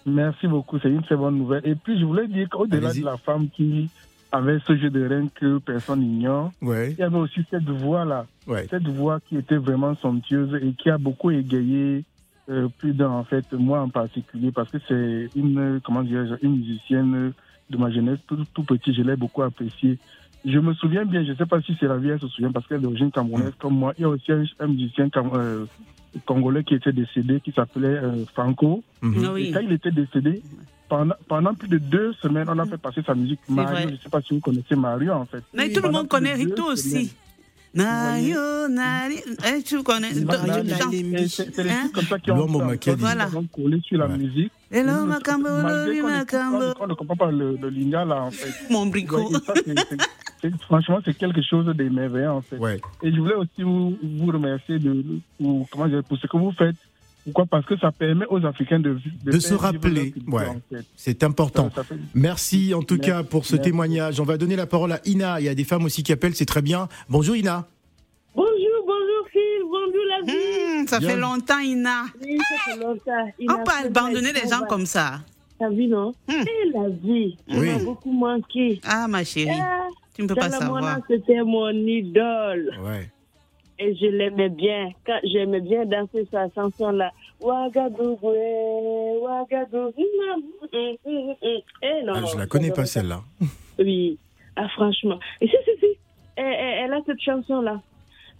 Merci 0.04 0.48
beaucoup, 0.48 0.78
c'est 0.82 0.88
une 0.88 1.02
très 1.02 1.16
bonne 1.16 1.36
nouvelle. 1.38 1.62
Et 1.64 1.76
puis, 1.76 1.98
je 2.00 2.04
voulais 2.04 2.26
dire 2.26 2.48
qu'au-delà 2.50 2.92
de 2.92 3.04
la 3.04 3.16
femme 3.18 3.48
qui 3.54 3.88
avait 4.32 4.58
ce 4.66 4.76
jeu 4.76 4.88
de 4.90 5.06
reine 5.06 5.28
que 5.34 5.58
personne 5.58 6.00
n'ignore, 6.00 6.50
Ouais. 6.62 6.92
il 6.92 6.98
y 6.98 7.02
avait 7.02 7.16
aussi 7.18 7.40
cette 7.50 7.68
voix-là. 7.68 8.26
Ouais. 8.46 8.66
Cette 8.70 8.88
voix 8.88 9.20
qui 9.28 9.36
était 9.36 9.56
vraiment 9.56 9.94
somptueuse 9.96 10.58
et 10.62 10.72
qui 10.72 10.88
a 10.90 10.98
beaucoup 10.98 11.30
égayé 11.30 12.04
euh, 12.48 12.68
plus 12.78 12.92
d'un, 12.94 13.10
en 13.10 13.24
fait, 13.24 13.44
moi 13.52 13.80
en 13.82 13.88
particulier, 13.90 14.50
parce 14.50 14.70
que 14.70 14.78
c'est 14.88 15.28
une, 15.38 15.80
comment 15.84 16.02
dirais-je, 16.02 16.34
une 16.44 16.56
musicienne 16.56 17.32
de 17.70 17.76
ma 17.76 17.90
jeunesse, 17.90 18.18
tout, 18.26 18.38
tout 18.54 18.64
petit, 18.64 18.92
je 18.94 19.02
l'ai 19.02 19.16
beaucoup 19.16 19.42
appréciée. 19.42 19.98
Je 20.44 20.58
me 20.58 20.74
souviens 20.74 21.04
bien, 21.04 21.22
je 21.24 21.30
ne 21.30 21.36
sais 21.36 21.46
pas 21.46 21.60
si 21.60 21.76
c'est 21.78 21.86
la 21.86 21.98
vie, 21.98 22.08
elle 22.08 22.18
se 22.18 22.26
souvient, 22.26 22.50
parce 22.50 22.66
qu'elle 22.66 22.78
est 22.78 22.82
d'origine 22.82 23.12
camerounaise 23.12 23.52
comme 23.60 23.74
moi. 23.78 23.92
Il 23.96 24.02
y 24.02 24.04
a 24.04 24.08
aussi 24.08 24.32
un, 24.32 24.42
un 24.58 24.66
musicien 24.66 25.08
cam- 25.08 25.30
euh, 25.34 25.66
congolais 26.26 26.64
qui 26.64 26.74
était 26.74 26.92
décédé, 26.92 27.40
qui 27.40 27.52
s'appelait 27.52 27.88
euh, 27.88 28.24
Franco. 28.34 28.82
Mhm. 29.02 29.24
Ah 29.26 29.32
oui. 29.32 29.46
Et 29.48 29.52
quand 29.52 29.60
il 29.60 29.72
était 29.72 29.90
décédé, 29.90 30.42
pendant, 30.88 31.14
pendant 31.28 31.54
plus 31.54 31.68
de 31.68 31.78
deux 31.78 32.12
semaines, 32.14 32.48
on 32.48 32.58
a 32.58 32.66
fait 32.66 32.76
passer 32.78 33.02
sa 33.06 33.14
musique. 33.14 33.40
C'est 33.46 33.54
Mario, 33.54 33.70
vrai. 33.72 33.82
je 33.88 33.92
ne 33.92 33.96
sais 33.98 34.08
pas 34.10 34.20
si 34.20 34.34
vous 34.34 34.40
connaissez 34.40 34.74
Mario, 34.76 35.12
en 35.12 35.24
fait. 35.26 35.42
Mais 35.54 35.70
tout 35.72 35.82
le 35.82 35.90
monde 35.90 36.08
connaît 36.08 36.34
Rito 36.34 36.64
aussi. 36.64 37.12
Nayo, 37.74 38.68
Nari. 38.68 39.16
Eh, 39.48 39.62
tu 39.62 39.82
connais. 39.82 40.12
C'est- 40.12 40.22
Hein? 40.22 41.88
trucs 41.88 41.92
comme 41.94 42.04
ça 42.04 42.18
qui 42.18 42.30
ont 42.30 42.46
Voilà. 42.98 43.30
collé 43.50 43.80
sur 43.80 43.96
la 43.98 44.08
musique. 44.08 44.52
Hello, 44.70 44.92
pas- 44.92 45.04
Makambo. 45.06 45.48
qu'on 46.78 46.86
ne 46.86 46.94
comprend 46.94 47.16
pas 47.16 47.30
le, 47.30 47.56
le 47.56 47.68
lingala, 47.70 48.04
là, 48.14 48.22
en 48.24 48.30
fait. 48.30 48.52
Mon 48.70 48.84
bricot. 48.86 49.32
Franchement, 50.62 50.98
c'est 51.04 51.16
quelque 51.16 51.42
chose 51.42 51.66
d'émerveillant, 51.76 52.36
en 52.36 52.42
fait. 52.42 52.56
Ouais. 52.58 52.80
Et 53.02 53.12
je 53.12 53.18
voulais 53.20 53.34
aussi 53.34 53.62
vous, 53.62 53.96
vous 54.02 54.26
remercier 54.26 54.78
de, 54.78 55.04
pour, 55.38 55.68
comment 55.70 55.88
dire, 55.88 56.02
pour 56.04 56.18
ce 56.18 56.26
que 56.26 56.36
vous 56.36 56.52
faites. 56.52 56.76
Pourquoi? 57.24 57.46
Parce 57.46 57.64
que 57.66 57.78
ça 57.78 57.92
permet 57.92 58.26
aux 58.30 58.44
Africains 58.44 58.80
de, 58.80 58.98
De 59.24 59.38
se 59.38 59.54
rappeler. 59.54 60.12
Ouais. 60.26 60.46
en 60.48 60.60
fait. 60.68 60.84
C'est 60.96 61.22
important. 61.22 61.68
Ça- 61.70 61.76
ça 61.76 61.84
fait- 61.84 61.94
Merci 62.14 62.74
en 62.74 62.82
tout 62.82 62.96
Merci. 62.96 63.10
cas 63.10 63.22
pour 63.22 63.46
ce 63.46 63.54
Merci. 63.54 63.70
témoignage. 63.70 64.18
On 64.18 64.24
va 64.24 64.36
donner 64.36 64.56
la 64.56 64.66
parole 64.66 64.90
à 64.92 65.00
Ina. 65.04 65.40
Il 65.40 65.44
y 65.46 65.48
a 65.48 65.54
des 65.54 65.62
femmes 65.62 65.84
aussi 65.84 66.02
qui 66.02 66.12
appellent, 66.12 66.34
c'est 66.34 66.46
très 66.46 66.62
bien. 66.62 66.88
Bonjour 67.08 67.36
Ina. 67.36 67.68
Bonjour, 68.34 68.50
bonjour 68.84 69.28
Phil, 69.30 69.62
bonjour 69.62 70.04
la 70.08 70.26
vie. 70.32 70.82
Hmm, 70.82 70.86
ça 70.88 70.98
Bien. 70.98 71.10
fait 71.10 71.16
longtemps, 71.16 71.58
Ina. 71.60 72.04
Oui, 72.20 72.38
ça 72.38 72.72
fait 72.72 72.80
longtemps. 72.80 73.28
On 73.40 73.64
peut 73.64 73.86
abandonner 73.86 74.32
les 74.32 74.48
gens 74.50 74.60
va- 74.60 74.66
comme 74.66 74.86
ça. 74.86 75.20
T'as 75.62 75.70
vu, 75.70 75.86
non? 75.86 76.12
Et 76.28 76.70
la 76.74 76.88
vie, 76.88 77.36
on 77.48 77.58
Oui. 77.60 77.68
beaucoup 77.84 78.10
manqué. 78.10 78.80
Ah, 78.84 79.06
ma 79.06 79.22
chérie. 79.22 79.50
Ah, 79.60 79.86
Tu 80.12 80.22
ne 80.22 80.26
peux 80.26 80.34
pas 80.34 80.50
savoir. 80.50 80.98
C'était 81.08 81.40
mon 81.44 81.68
idole. 81.70 82.74
Ouais. 82.82 83.08
Et 83.78 83.94
je 83.94 84.06
l'aimais 84.06 84.48
bien. 84.48 84.90
Quand 85.06 85.20
j'aimais 85.22 85.60
bien 85.60 85.84
danser 85.86 86.26
sa 86.32 86.50
chanson-là. 86.50 87.12
Ouagadougou, 87.40 88.32
eh, 88.34 89.18
Ouagadougou. 89.22 89.92
mm, 90.72 90.76
mm, 91.06 91.30
mm. 91.30 91.58
Eh 91.82 92.02
non, 92.06 92.12
Ah, 92.16 92.24
je 92.32 92.38
la 92.38 92.46
connais 92.46 92.72
pas 92.72 92.86
celle-là. 92.86 93.20
Oui, 93.78 94.18
ah, 94.56 94.68
franchement. 94.70 95.20
Et 95.40 95.46
si, 95.46 95.54
si, 95.64 95.78
si. 95.78 95.86
Elle, 96.34 96.92
a 96.92 96.98
cette 97.06 97.20
chanson-là. 97.20 97.80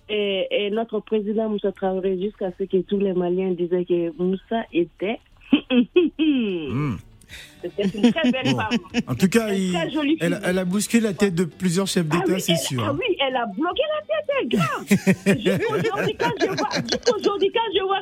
Et, 0.08 0.48
et 0.50 0.70
notre 0.70 0.98
président 0.98 1.48
Moussa 1.48 1.70
Traoré, 1.70 2.18
jusqu'à 2.20 2.50
ce 2.58 2.64
que 2.64 2.78
tous 2.78 2.98
les 2.98 3.12
Maliens 3.12 3.52
disaient 3.52 3.84
que 3.84 4.10
Moussa 4.20 4.64
était. 4.72 5.20
Hmm. 6.18 6.96
C'était 7.62 7.96
une 7.98 8.12
très 8.12 8.30
belle 8.30 8.46
femme. 8.56 9.02
En 9.06 9.14
tout 9.14 9.28
cas, 9.28 9.48
il- 9.50 9.74
elle, 10.20 10.58
a 10.58 10.64
bousculé 10.64 11.02
la 11.02 11.12
tête 11.14 11.34
de 11.34 11.44
plusieurs 11.44 11.86
chefs 11.86 12.06
Ah 12.10 12.16
d'État, 12.16 12.32
oui, 12.34 12.40
c'est 12.40 12.56
sûr. 12.56 12.82
Ah 12.84 12.92
oui, 12.92 13.16
elle 13.26 13.36
a 13.36 13.46
bloqué 13.46 13.82
la 13.94 14.00
tête, 14.08 14.26
c'est 14.40 14.48
grave. 14.48 14.84
Jusqu'aujourd'hui, 15.38 16.16
quand 16.18 16.30
je 16.40 16.46
vois, 16.46 16.68
jusqu'aujourd'hui, 16.90 17.50
quand 17.54 17.70
je 17.74 17.82
vois 17.84 18.00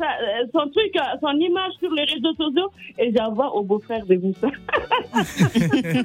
euh, 0.00 0.46
son 0.52 0.68
truc, 0.70 0.96
euh, 0.96 1.00
son 1.20 1.38
image 1.38 1.72
sur 1.78 1.90
les 1.92 2.02
réseaux 2.04 2.34
sociaux, 2.34 2.70
et 2.98 3.12
j'envoie 3.16 3.54
au 3.54 3.62
beau-frère 3.62 4.04
de 4.06 4.16
Moussa. 4.16 4.48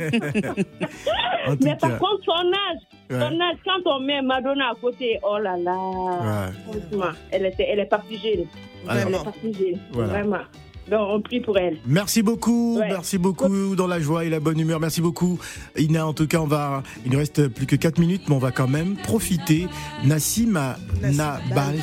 Mais 1.63 1.75
par 1.75 1.89
cas, 1.91 1.97
contre, 1.97 2.23
son 2.25 2.31
âge, 2.33 2.81
Ouais. 3.09 3.19
son 3.19 3.41
âge, 3.41 3.57
quand 3.65 3.81
on 3.91 3.99
met 4.01 4.21
Madonna 4.21 4.69
à 4.69 4.75
côté, 4.79 5.19
oh 5.23 5.37
là 5.39 5.57
là, 5.57 5.75
Ouais. 5.75 6.51
franchement, 6.67 7.11
elle, 7.31 7.47
était, 7.47 7.67
elle 7.69 7.79
est 7.79 7.85
partie 7.85 8.17
jeune. 8.17 8.45
Elle 8.87 9.07
est 9.15 9.23
partie 9.23 9.53
jeune, 9.53 9.79
voilà. 9.91 10.09
vraiment. 10.09 10.43
Donc, 10.89 11.07
on 11.09 11.21
prie 11.21 11.39
pour 11.39 11.57
elle. 11.57 11.77
Merci 11.85 12.21
beaucoup, 12.21 12.77
Ouais. 12.79 12.87
merci 12.89 13.17
beaucoup 13.17 13.75
dans 13.75 13.87
la 13.87 13.99
joie 13.99 14.25
et 14.25 14.29
la 14.29 14.39
bonne 14.39 14.59
humeur. 14.59 14.79
Merci 14.79 15.01
beaucoup, 15.01 15.39
Ina. 15.77 16.07
En 16.07 16.13
tout 16.13 16.27
cas, 16.27 16.39
on 16.39 16.47
va, 16.47 16.83
il 17.05 17.11
ne 17.11 17.17
reste 17.17 17.47
plus 17.47 17.65
que 17.65 17.75
4 17.75 17.99
minutes, 17.99 18.23
mais 18.27 18.35
on 18.35 18.39
va 18.39 18.51
quand 18.51 18.67
même 18.67 18.95
profiter. 18.97 19.67
Nassima 20.03 20.77
Nabali. 21.01 21.79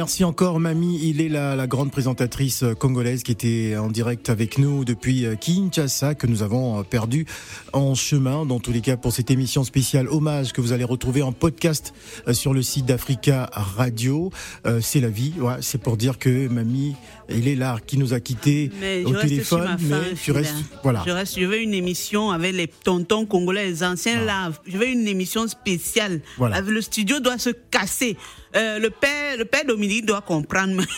Remercie 0.00 0.24
encore 0.24 0.60
Mamie, 0.60 0.98
il 1.02 1.20
est 1.20 1.28
la, 1.28 1.54
la 1.56 1.66
grande 1.66 1.90
présentatrice 1.90 2.62
euh, 2.62 2.74
congolaise 2.74 3.22
qui 3.22 3.32
était 3.32 3.76
en 3.76 3.88
direct 3.88 4.30
avec 4.30 4.56
nous 4.56 4.84
depuis 4.86 5.26
euh, 5.26 5.34
Kinshasa, 5.34 6.14
que 6.14 6.26
nous 6.26 6.42
avons 6.42 6.80
euh, 6.80 6.82
perdu 6.84 7.26
en 7.74 7.94
chemin, 7.94 8.46
dans 8.46 8.60
tous 8.60 8.72
les 8.72 8.80
cas 8.80 8.96
pour 8.96 9.12
cette 9.12 9.30
émission 9.30 9.62
spéciale 9.62 10.08
hommage 10.08 10.52
que 10.54 10.62
vous 10.62 10.72
allez 10.72 10.84
retrouver 10.84 11.20
en 11.20 11.32
podcast 11.32 11.92
sur 12.32 12.54
le 12.54 12.62
site 12.62 12.86
d'Africa 12.86 13.50
Radio. 13.52 14.30
Euh, 14.66 14.80
c'est 14.80 15.00
la 15.00 15.08
vie, 15.10 15.34
ouais, 15.38 15.56
c'est 15.60 15.80
pour 15.82 15.98
dire 15.98 16.18
que 16.18 16.48
Mamie, 16.48 16.94
il 17.28 17.46
est 17.46 17.54
là, 17.56 17.76
qui 17.86 17.98
nous 17.98 18.14
a 18.14 18.20
quittés 18.20 18.70
Mais 18.80 19.04
au 19.04 19.12
téléphone, 19.12 19.76
mais 19.82 20.14
tu 20.22 20.32
restes, 20.32 20.54
voilà. 20.82 21.02
Je 21.06 21.10
reste, 21.12 21.38
je 21.38 21.44
veux 21.44 21.60
une 21.60 21.74
émission 21.74 22.30
avec 22.30 22.54
les 22.54 22.68
tontons 22.68 23.26
congolais, 23.26 23.66
les 23.66 23.84
anciens 23.84 24.24
là. 24.24 24.50
Je 24.66 24.78
veux 24.78 24.88
une 24.88 25.06
émission 25.06 25.46
spéciale. 25.46 26.22
Voilà. 26.38 26.56
Avec- 26.56 26.70
Le 26.70 26.80
studio 26.80 27.20
doit 27.20 27.36
se 27.38 27.50
casser. 27.50 28.16
Euh, 28.56 28.78
le 28.78 28.90
père, 28.90 29.36
le 29.38 29.44
père 29.44 29.64
Dominique 29.64 30.06
doit 30.06 30.22
comprendre. 30.22 30.82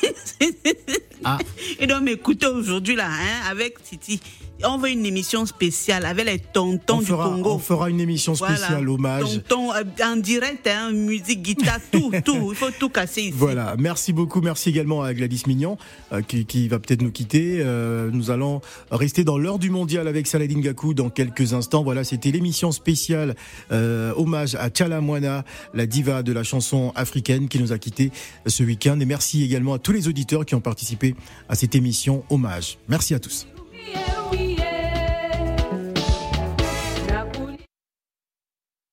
Ah. 1.24 1.38
Il 1.78 1.86
doit 1.86 2.00
m'écouter 2.00 2.48
aujourd'hui 2.48 2.96
là, 2.96 3.06
hein, 3.06 3.48
avec 3.48 3.80
Titi. 3.80 4.20
On 4.64 4.78
veut 4.78 4.90
une 4.90 5.04
émission 5.06 5.44
spéciale 5.46 6.04
avec 6.06 6.26
les 6.26 6.38
tontons 6.38 6.98
On 6.98 7.00
fera, 7.00 7.28
du 7.28 7.34
Congo. 7.36 7.50
on 7.54 7.58
fera 7.58 7.90
une 7.90 8.00
émission 8.00 8.34
spéciale 8.34 8.84
Voilà. 8.84 8.90
hommage. 8.92 9.22
Tonton, 9.48 9.72
euh, 9.72 9.82
en 10.04 10.16
direct, 10.16 10.66
hein, 10.66 10.92
musique, 10.92 11.42
guitare, 11.42 11.78
tout, 11.90 12.10
tout. 12.24 12.48
Il 12.50 12.56
faut 12.56 12.70
tout 12.70 12.88
casser 12.88 13.22
ici. 13.22 13.34
Voilà, 13.34 13.74
merci 13.78 14.12
beaucoup. 14.12 14.40
Merci 14.40 14.68
également 14.70 15.02
à 15.02 15.14
Gladys 15.14 15.42
Mignon 15.46 15.76
euh, 16.12 16.22
qui, 16.22 16.46
qui 16.46 16.68
va 16.68 16.78
peut-être 16.78 17.02
nous 17.02 17.10
quitter. 17.10 17.58
Euh, 17.60 18.10
nous 18.12 18.30
allons 18.30 18.60
rester 18.90 19.24
dans 19.24 19.38
l'heure 19.38 19.58
du 19.58 19.70
mondial 19.70 20.06
avec 20.08 20.26
Saladin 20.26 20.60
Gakou 20.60 20.94
dans 20.94 21.10
quelques 21.10 21.52
instants. 21.54 21.82
Voilà, 21.82 22.04
c'était 22.04 22.30
l'émission 22.30 22.72
spéciale 22.72 23.34
euh, 23.72 24.12
hommage 24.16 24.54
à 24.54 24.68
Tchala 24.70 25.00
Moana, 25.00 25.44
la 25.74 25.86
diva 25.86 26.22
de 26.22 26.32
la 26.32 26.44
chanson 26.44 26.92
africaine 26.94 27.48
qui 27.48 27.58
nous 27.58 27.72
a 27.72 27.78
quittés 27.78 28.10
ce 28.46 28.62
week-end. 28.62 28.98
Et 29.00 29.06
merci 29.06 29.42
également 29.42 29.74
à 29.74 29.78
tous 29.78 29.92
les 29.92 30.08
auditeurs 30.08 30.46
qui 30.46 30.54
ont 30.54 30.60
participé 30.60 31.14
à 31.48 31.54
cette 31.54 31.74
émission 31.74 32.24
hommage. 32.30 32.78
Merci 32.88 33.14
à 33.14 33.18
tous. 33.18 33.46
yeah, 33.86 34.30
we 34.30 34.56
are. 34.58 34.61